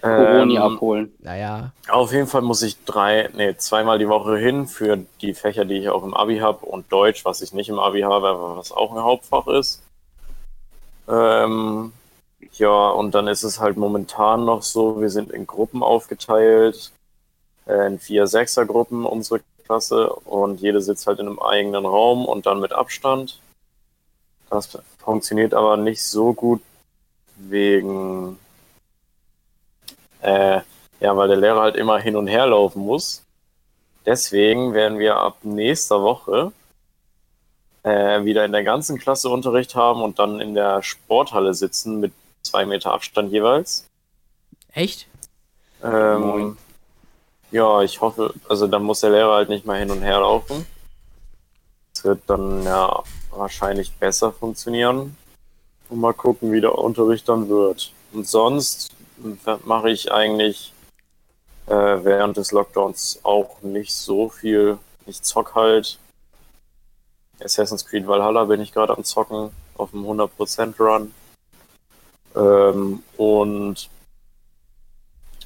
[0.07, 1.15] Coroni Ähm, abholen.
[1.21, 1.73] Naja.
[1.89, 5.79] Auf jeden Fall muss ich drei, nee, zweimal die Woche hin für die Fächer, die
[5.79, 8.73] ich auch im Abi habe und Deutsch, was ich nicht im Abi habe, aber was
[8.73, 9.83] auch ein Hauptfach ist.
[11.09, 11.93] Ähm,
[12.53, 16.93] ja, und dann ist es halt momentan noch so, wir sind in Gruppen aufgeteilt,
[17.67, 22.47] äh, in vier Sechsergruppen unsere Klasse und jede sitzt halt in einem eigenen Raum und
[22.47, 23.41] dann mit Abstand.
[24.49, 26.63] Das funktioniert aber nicht so gut
[27.37, 28.39] wegen
[30.27, 30.61] äh,
[31.01, 33.23] ja, weil der Lehrer halt immer hin und her laufen muss.
[34.05, 36.53] Deswegen werden wir ab nächster Woche
[37.83, 42.13] äh, wieder in der ganzen Klasse Unterricht haben und dann in der Sporthalle sitzen mit
[42.43, 43.87] zwei Meter Abstand jeweils.
[44.73, 45.07] Echt?
[45.83, 46.57] Ähm,
[47.51, 50.67] ja, ich hoffe, also dann muss der Lehrer halt nicht mehr hin und her laufen.
[51.95, 55.17] Es wird dann ja wahrscheinlich besser funktionieren.
[55.89, 57.93] Und mal gucken, wie der Unterricht dann wird.
[58.13, 58.96] Und sonst
[59.65, 60.73] mache ich eigentlich
[61.67, 64.79] äh, während des Lockdowns auch nicht so viel.
[65.07, 65.99] Ich zock halt.
[67.41, 71.13] Assassin's Creed Valhalla bin ich gerade am Zocken auf dem 100% Run.
[72.35, 73.91] Ähm, und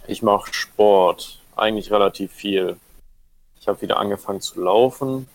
[0.07, 2.77] Ich mache Sport, eigentlich relativ viel.
[3.61, 5.29] Ich habe wieder angefangen zu laufen,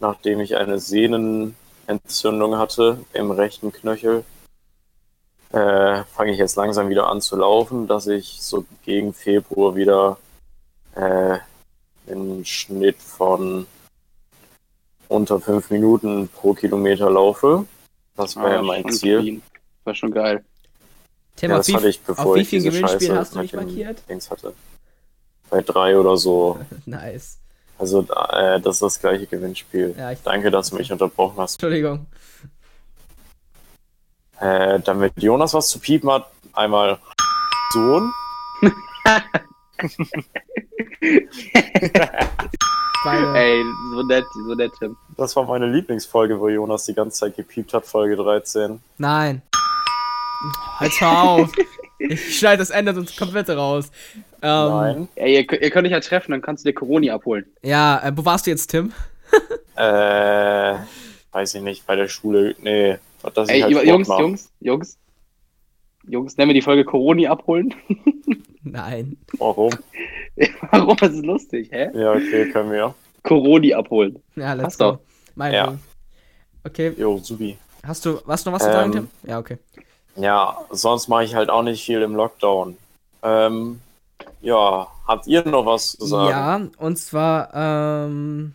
[0.00, 4.24] nachdem ich eine Sehnenentzündung hatte im rechten Knöchel.
[5.56, 10.18] Äh, fange ich jetzt langsam wieder an zu laufen, dass ich so gegen Februar wieder
[10.94, 11.38] äh,
[12.10, 13.66] einen Schnitt von
[15.08, 17.64] unter fünf Minuten pro Kilometer laufe.
[18.16, 19.20] Das war ja Ah, mein schon Ziel.
[19.20, 19.42] clean.
[19.84, 20.44] War schon geil.
[21.36, 23.34] Tim, Ja, auf das wie, hatte ich, auf bevor wie ich diese Gewinnspielen Scheiße hast
[23.34, 24.02] du dem markiert?
[24.10, 24.52] Dings hatte.
[25.48, 26.58] Bei drei oder so.
[26.86, 27.38] Nice.
[27.78, 28.00] Also
[28.32, 29.94] äh, das ist das gleiche Gewinnspiel.
[29.96, 31.54] Ja, ich, Danke, dass du mich unterbrochen hast.
[31.54, 32.06] Entschuldigung.
[34.40, 36.98] Äh, damit Jonas was zu piepen hat, einmal
[37.72, 38.12] Sohn.
[43.34, 44.96] Ey, so nett, so nett, Tim.
[45.16, 48.80] Das war meine Lieblingsfolge, wo Jonas die ganze Zeit gepiept hat, Folge 13.
[48.98, 49.42] Nein.
[50.78, 51.50] Halt auf.
[51.98, 53.90] Ich schneide das Ende sonst komplett raus.
[54.42, 55.08] Ähm, Nein.
[55.14, 57.46] Ey, ihr, könnt- ihr könnt dich ja treffen, dann kannst du dir Coroni abholen.
[57.62, 58.92] Ja, äh, wo warst du jetzt, Tim?
[59.76, 60.74] Äh,
[61.32, 62.54] weiß ich nicht, bei der Schule.
[62.60, 62.98] Nee,
[63.30, 64.18] dass ich Ey, halt Jungs, mach.
[64.20, 64.98] Jungs, Jungs.
[66.08, 67.74] Jungs, nennen wir die Folge Coroni abholen.
[68.62, 69.16] Nein.
[69.38, 69.70] Warum?
[70.70, 70.96] Warum?
[70.96, 71.90] Das ist lustig, hä?
[71.94, 72.94] Ja, okay, können wir.
[73.22, 74.22] Coroni abholen.
[74.36, 74.84] Ja, let's Passt go.
[74.92, 74.98] doch.
[75.34, 75.66] Mein Ja.
[75.68, 75.78] Ding.
[76.64, 77.56] Okay, Jo, subi.
[77.84, 79.30] hast du, was noch was zu sagen, Ähm, Tim?
[79.30, 79.58] Ja, okay.
[80.16, 82.76] Ja, sonst mache ich halt auch nicht viel im Lockdown.
[83.22, 83.80] Ähm,
[84.40, 86.30] ja, habt ihr noch was zu sagen?
[86.30, 88.52] Ja, und zwar, ähm,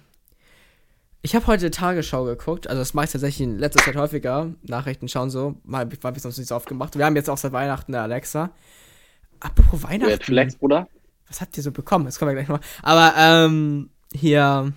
[1.24, 5.08] ich habe heute Tagesschau geguckt, also das mache ich tatsächlich in letzter Zeit häufiger, Nachrichten
[5.08, 6.98] schauen so, mal habe ich sonst nicht so oft gemacht.
[6.98, 8.52] Wir haben jetzt auch seit Weihnachten eine Alexa.
[9.40, 10.88] Apropos Red Weihnachten, Flex, Bruder.
[11.28, 12.06] was habt ihr so bekommen?
[12.06, 12.66] Das kommen wir gleich noch mal.
[12.82, 14.74] Aber, ähm, hier,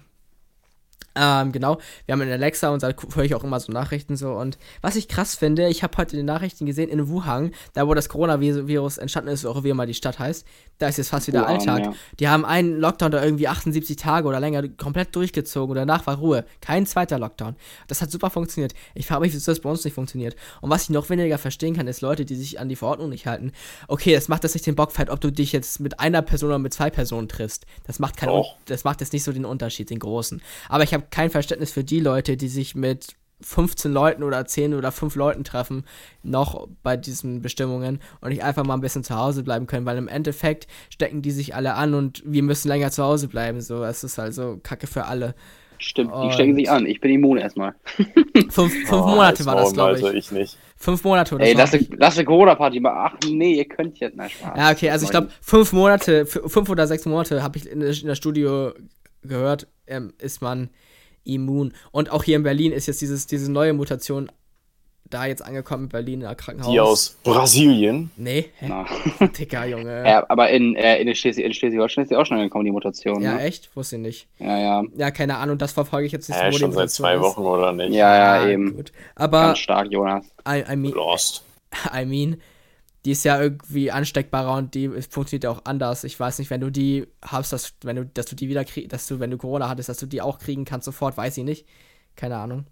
[1.17, 4.33] ähm, genau, wir haben eine Alexa und da höre ich auch immer so Nachrichten so.
[4.33, 7.87] Und was ich krass finde, ich habe heute in den Nachrichten gesehen, in Wuhan, da
[7.87, 10.47] wo das Coronavirus entstanden ist, auch wie immer die Stadt heißt,
[10.79, 11.81] da ist jetzt fast wieder Wuhan, Alltag.
[11.85, 11.95] ja.
[12.19, 16.17] Die haben einen Lockdown da irgendwie 78 Tage oder länger komplett durchgezogen und danach war
[16.17, 16.45] Ruhe.
[16.61, 17.55] Kein zweiter Lockdown.
[17.87, 18.75] Das hat super funktioniert.
[18.95, 20.35] Ich frage mich, wieso das bei uns nicht funktioniert.
[20.61, 23.27] Und was ich noch weniger verstehen kann, ist Leute, die sich an die Verordnung nicht
[23.27, 23.53] halten.
[23.87, 26.59] Okay, das macht das nicht den Bockfight, ob du dich jetzt mit einer Person oder
[26.59, 27.67] mit zwei Personen triffst.
[27.87, 30.43] Das macht keinen, das macht jetzt nicht so den Unterschied, den großen.
[30.69, 34.75] Aber ich habe kein Verständnis für die Leute, die sich mit 15 Leuten oder 10
[34.75, 35.85] oder 5 Leuten treffen,
[36.23, 39.99] noch bei diesen Bestimmungen und nicht einfach mal ein bisschen zu Hause bleiben können, weil
[39.99, 43.61] im Endeffekt stecken die sich alle an und wir müssen länger zu Hause bleiben.
[43.61, 45.35] So, es ist also Kacke für alle.
[45.79, 46.87] Stimmt, die Und- stecken sich an.
[46.87, 47.75] Ich bin immun erstmal.
[48.49, 50.17] Fünf, fünf Oh, Monate war das, glaube Also ich.
[50.27, 50.57] ich nicht.
[50.77, 51.59] Fünf Monate oder Ey, so.
[51.59, 52.97] lass eine, lass eine Corona-Party machen.
[53.23, 54.15] Ach nee, ihr könnt jetzt.
[54.17, 54.53] Na, Spaß.
[54.57, 57.91] Ja, okay, also ich glaube, fünf Monate, fünf oder sechs Monate habe ich in der,
[57.91, 58.73] in der Studio
[59.23, 60.71] gehört, ähm, ist man
[61.25, 61.73] immun.
[61.91, 64.31] Und auch hier in Berlin ist jetzt dieses, diese neue Mutation
[65.11, 66.73] da jetzt angekommen in Berlin in der Krankenhaus.
[66.73, 68.11] Die aus Brasilien.
[68.17, 68.67] Nee, hä?
[68.69, 68.87] Na.
[69.39, 70.03] Dicker Junge.
[70.09, 73.21] Ja, aber in, äh, in Schleswig- in Schleswig-Holstein ist ja auch schon angekommen, die Mutation.
[73.23, 73.43] Ja, ne?
[73.43, 73.75] echt?
[73.77, 74.29] Wusste ich nicht.
[74.39, 74.83] ja, ja.
[74.97, 77.21] Ja, keine Ahnung, das verfolge ich jetzt nicht Äh, wo die schon seit zwei ist.
[77.21, 77.93] Wochen oder nicht?
[77.93, 78.75] Ja, ja, Ah, eben.
[78.77, 78.93] Gut.
[79.15, 80.25] Aber, Ganz stark, Jonas.
[80.49, 81.45] I, I, mean, Lost.
[81.95, 82.41] I mean,
[83.05, 86.05] die ist ja irgendwie ansteckbarer und die funktioniert ja auch anders.
[86.05, 88.93] Ich weiß nicht, wenn du die hast, dass, wenn du, dass du die wieder kriegst,
[88.93, 91.45] dass du, wenn du Corona hattest, dass du die auch kriegen kannst sofort, weiß ich
[91.45, 91.67] nicht.
[92.17, 92.67] Keine Ahnung.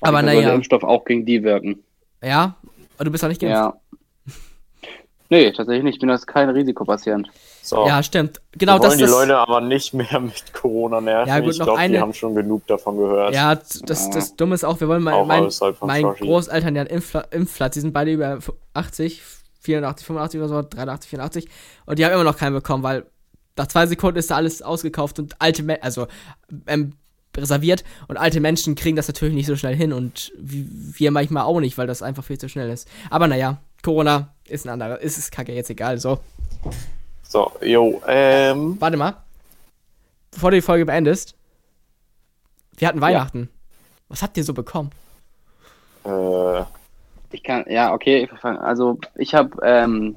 [0.00, 1.82] Aber der naja, Impfstoff auch gegen die wirken.
[2.22, 2.56] ja.
[2.96, 3.56] Aber du bist auch nicht geimpft.
[3.56, 3.80] Ja.
[5.28, 5.94] Nee, tatsächlich nicht.
[5.94, 7.30] Ich bin das kein Risikopatient.
[7.62, 7.86] So.
[7.86, 8.40] Ja, stimmt.
[8.52, 11.28] Genau, wir wollen das die das, Leute aber nicht mehr mit Corona nerven.
[11.28, 13.34] Ja, gut, ich noch glaube, eine- die haben schon genug davon gehört.
[13.34, 15.48] Ja, das, das Dumme ist auch, wir wollen mein, mein,
[15.80, 16.02] mein.
[16.14, 18.38] Großeltern, ja einen Impfpla- Impfplatz, die sind beide über
[18.74, 19.22] 80,
[19.60, 21.48] 84, 85 oder so, 83, 84
[21.86, 23.06] und die haben immer noch keinen bekommen, weil
[23.56, 26.06] nach zwei Sekunden ist da alles ausgekauft und alte Menschen, also
[26.66, 26.94] ähm,
[27.36, 31.60] reserviert und alte Menschen kriegen das natürlich nicht so schnell hin und wir manchmal auch
[31.60, 32.88] nicht, weil das einfach viel zu schnell ist.
[33.08, 36.18] Aber naja, Corona ist ein anderer, ist es kacke, jetzt egal, so.
[37.32, 38.76] So, jo, ähm.
[38.78, 39.14] Warte mal,
[40.32, 41.34] bevor du die Folge beendest,
[42.76, 43.48] wir hatten Weihnachten.
[44.10, 44.90] Was habt ihr so bekommen?
[46.04, 46.62] Äh,
[47.30, 50.14] Ich kann, ja, okay, also ich habe ähm,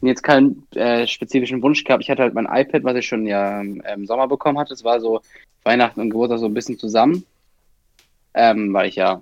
[0.00, 2.02] jetzt keinen äh, spezifischen Wunsch gehabt.
[2.02, 4.72] Ich hatte halt mein iPad, was ich schon ja ähm, im Sommer bekommen hatte.
[4.72, 5.20] Es war so
[5.64, 7.26] Weihnachten und Geburtstag so ein bisschen zusammen,
[8.32, 9.20] ähm, weil ich ja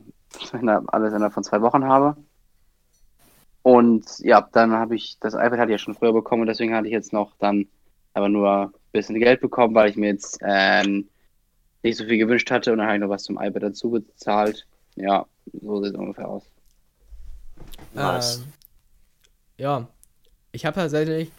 [0.52, 2.16] alles innerhalb von zwei Wochen habe.
[3.62, 6.74] Und ja, dann habe ich, das iPad hatte ich ja schon früher bekommen und deswegen
[6.74, 7.66] hatte ich jetzt noch dann
[8.14, 11.08] aber nur ein bisschen Geld bekommen, weil ich mir jetzt ähm,
[11.82, 14.66] nicht so viel gewünscht hatte und dann habe ich noch was zum iPad dazu bezahlt.
[14.96, 16.44] Ja, so sieht es ungefähr aus.
[17.94, 18.38] Nice.
[18.38, 18.52] Ähm,
[19.58, 19.88] ja,
[20.52, 21.30] ich habe tatsächlich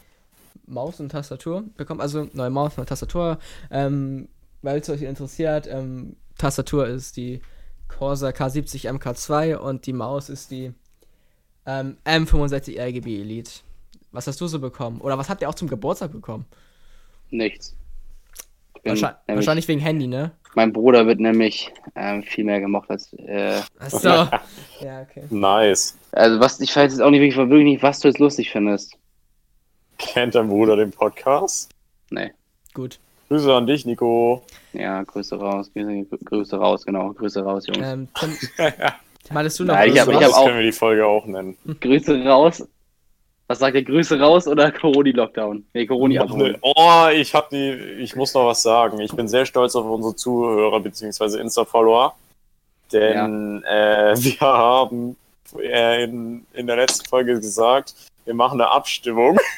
[0.66, 3.40] Maus und Tastatur bekommen, also neue Maus und Tastatur.
[3.70, 4.30] Ähm,
[4.62, 7.42] weil es euch interessiert, ähm, Tastatur ist die
[7.88, 10.74] Corsa K70 MK2 und die Maus ist die
[11.66, 13.52] ähm, M65 RGB Elite.
[14.12, 15.00] Was hast du so bekommen?
[15.02, 16.46] Oder was habt ihr auch zum Geburtstag bekommen?
[17.30, 17.76] Nichts.
[18.84, 20.32] Wahrscheinlich, nämlich- wahrscheinlich wegen Handy, ne?
[20.54, 23.14] Mein Bruder wird nämlich ähm, viel mehr gemocht als.
[23.14, 24.10] Äh, Achso.
[24.82, 25.24] ja, okay.
[25.30, 25.98] Nice.
[26.12, 28.98] also, was, ich weiß jetzt auch nicht wirklich, wirklich nicht, was du jetzt lustig findest.
[29.98, 31.72] Kennt dein Bruder den Podcast?
[32.10, 32.32] Nee.
[32.74, 33.00] Gut.
[33.30, 34.44] Grüße an dich, Nico.
[34.74, 37.14] Ja, Grüße raus, Grüße, Grüße raus, genau.
[37.14, 37.80] Grüße raus, Jungs.
[37.88, 38.36] Ähm, Tim,
[39.32, 41.06] Tim, hattest du noch Ja, ich hab- ich hab das auch- können wir die Folge
[41.06, 41.58] auch nennen.
[41.80, 42.64] Grüße raus.
[43.48, 43.84] Was sagt ihr?
[43.84, 45.66] Grüße raus oder Corona-Lockdown?
[45.74, 46.58] Nee, Corona abholen.
[46.62, 49.00] Oh, ich hab die, ich muss noch was sagen.
[49.02, 51.38] Ich bin sehr stolz auf unsere Zuhörer bzw.
[51.40, 52.16] Insta-Follower,
[52.94, 55.18] denn äh, wir haben
[55.60, 57.94] äh, in, in der letzten Folge gesagt,
[58.26, 59.38] wir machen eine Abstimmung.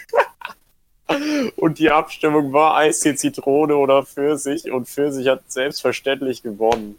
[1.58, 6.96] Und die Abstimmung war Eistee, Zitrone oder Pfirsich und Pfirsich hat selbstverständlich gewonnen.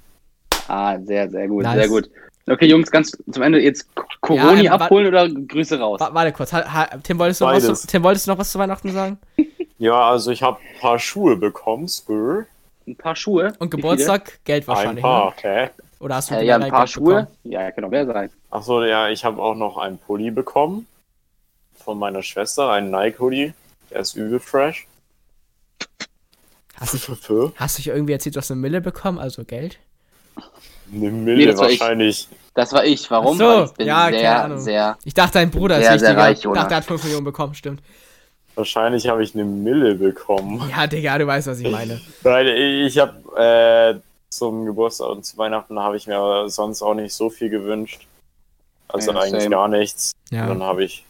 [0.68, 1.74] Ah, sehr, sehr gut, Nice.
[1.74, 2.10] sehr gut.
[2.46, 3.88] Okay, Jungs, ganz zum Ende jetzt
[4.20, 5.98] Corona Ja, ähm, abholen oder Grüße raus?
[6.00, 6.52] Wa- Warte kurz.
[6.52, 9.18] Ha, ha, Tim, wolltest du noch was Tim, wolltest du noch was zu Weihnachten sagen?
[9.76, 12.46] Ja, also ich habe ein paar Schuhe bekommen, Spür.
[12.86, 13.52] Ein paar Schuhe.
[13.58, 14.38] Und Geburtstag?
[14.44, 15.02] Geld Ein wahrscheinlich.
[15.02, 15.50] paar, Ne?
[15.64, 15.70] hä?
[15.98, 16.34] Oder hast du?
[16.36, 17.14] Äh, ja, ein paar Geld Schuhe.
[17.14, 17.36] bekommen?
[17.42, 18.30] Ja, kann doch mehr sein.
[18.50, 20.86] Achso, ja, ich habe auch noch einen Pulli bekommen.
[21.74, 23.52] Von meiner Schwester, einen Nike-Hoodie.
[23.90, 24.86] Der ist übel fresh.
[26.76, 29.78] Hast du, Für hast du dich irgendwie erzählt, du hast eine Mille bekommen, also Geld?
[30.92, 31.80] Eine Nee, Mille das war ich.
[31.80, 32.28] wahrscheinlich.
[32.54, 33.10] Das war ich.
[33.10, 33.34] Warum?
[33.34, 34.60] Ach so, ich bin ja, keine sehr, Ahnung.
[34.60, 34.98] sehr.
[35.04, 36.22] Ich dachte, dein Bruder ist Sehr, sehr wichtiger.
[36.22, 36.60] reich, ich Jonas.
[36.62, 37.82] dachte, er hat 5 Millionen bekommen, stimmt.
[38.54, 40.62] Wahrscheinlich habe ich eine Mille bekommen.
[40.70, 42.00] Ja, Digga, du weißt, was ich meine.
[42.22, 47.12] Weil ich habe äh, zum Geburtstag und zu Weihnachten habe ich mir sonst auch nicht
[47.12, 48.06] so viel gewünscht.
[48.86, 49.54] Also Ja, eigentlich same.
[49.56, 50.12] gar nichts.
[50.30, 50.46] Und Ja.
[50.46, 51.04] dann habe ich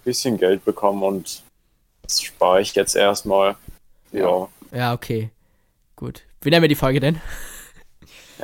[0.00, 1.42] ein bisschen Geld bekommen und
[2.02, 3.56] das spare ich jetzt erstmal.
[4.12, 4.48] Ja.
[4.72, 5.28] Ja, okay.
[5.96, 6.22] Gut.
[6.40, 7.20] Wie nennen wir die Folge denn?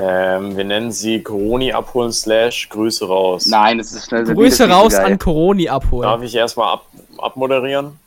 [0.00, 3.46] Ähm, wir nennen sie Coroni abholen slash Grüße raus.
[3.46, 4.24] Nein, das ist schnell.
[4.24, 5.06] das Grüße raus geil.
[5.06, 6.08] an Coroni abholen.
[6.08, 6.86] Darf ich erstmal ab,
[7.18, 7.98] abmoderieren?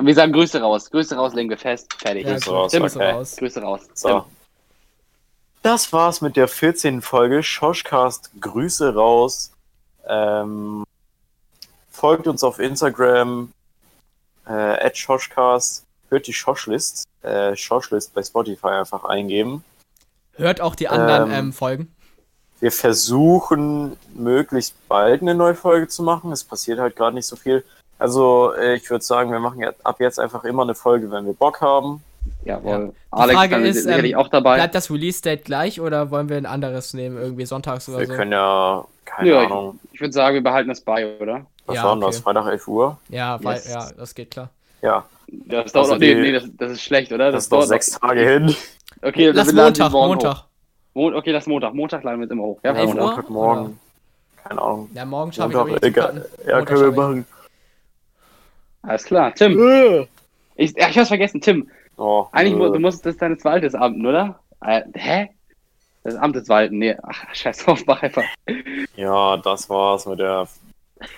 [0.00, 0.90] Wir sagen Grüße raus.
[0.90, 1.92] Grüße raus, legen wir fest.
[1.92, 2.26] Fertig.
[2.26, 3.10] Ja, Grüße raus, Grüße okay.
[3.10, 3.36] raus.
[3.36, 3.80] Grüße raus.
[3.92, 4.24] So.
[5.62, 7.02] Das war's mit der 14.
[7.02, 8.30] Folge Schoschcast.
[8.40, 9.52] Grüße raus.
[10.08, 10.84] Ähm,
[11.90, 13.52] folgt uns auf Instagram
[14.46, 15.84] äh, at Schoschcast.
[16.08, 17.06] Hört die Schoschlist.
[17.20, 19.62] Äh, Schoschlist bei Spotify einfach eingeben.
[20.40, 21.94] Hört auch die anderen Ähm, ähm, Folgen.
[22.60, 26.30] Wir versuchen möglichst bald eine neue Folge zu machen.
[26.32, 27.64] Es passiert halt gerade nicht so viel.
[27.98, 31.32] Also äh, ich würde sagen, wir machen ab jetzt einfach immer eine Folge, wenn wir
[31.34, 32.02] Bock haben.
[32.44, 32.88] Jawohl.
[32.88, 34.56] Die Alex Frage ist, sicherlich ähm, auch dabei.
[34.56, 37.16] Bleibt das Release-Date gleich oder wollen wir ein anderes nehmen?
[37.16, 38.12] Irgendwie sonntags oder Wir so?
[38.14, 41.46] können ja, keine Ja, Ahnung, Ich würde sagen, wir behalten das bei, oder?
[41.66, 42.12] was Ja, war denn okay.
[42.12, 42.20] das?
[42.20, 42.98] Freitag 11 Uhr?
[43.08, 43.70] Ja, weil, Yes.
[43.72, 44.50] ja, das geht klar.
[44.82, 47.30] Ja, Das dauert Also noch, nee, nee, das, das ist schlecht, oder?
[47.32, 48.54] das noch dauert sechs Tage hin.
[49.02, 50.44] Okay, Lass Montag, morgen Montag.
[50.94, 51.74] Mon okay, lass Montag.
[51.74, 52.60] Montag laden wir es immer hoch.
[52.62, 53.00] Ja, 11 Montag.
[53.00, 53.06] Uhr?
[53.06, 53.80] Montagmorgen.
[54.42, 54.90] Keine Ahnung.
[54.94, 56.28] Ja, morgen schaffe ich zu egal.
[56.46, 57.26] Ja, Montag können wir machen.
[58.82, 59.34] Alles klar.
[59.34, 60.06] Tim, Äh.
[60.56, 61.40] ich, ja, ich hab's vergessen.
[61.40, 64.40] Tim, Oh, eigentlich äh, du musst das deines Waldes Abend, oder?
[64.62, 65.28] Äh, hä?
[66.02, 66.78] Das Amt des Walden.
[66.78, 68.24] Nee, ach, scheiß drauf, mach einfach.
[68.96, 70.48] Ja, das war's mit der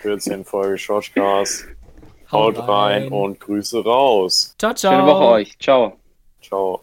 [0.01, 0.45] 14.
[0.45, 1.67] Folge Schoschcast.
[2.33, 4.57] Haut rein und Grüße raus.
[4.59, 4.93] Ciao, ciao.
[4.93, 5.57] Schöne Woche euch.
[5.61, 5.97] Ciao.
[6.41, 6.81] Ciao.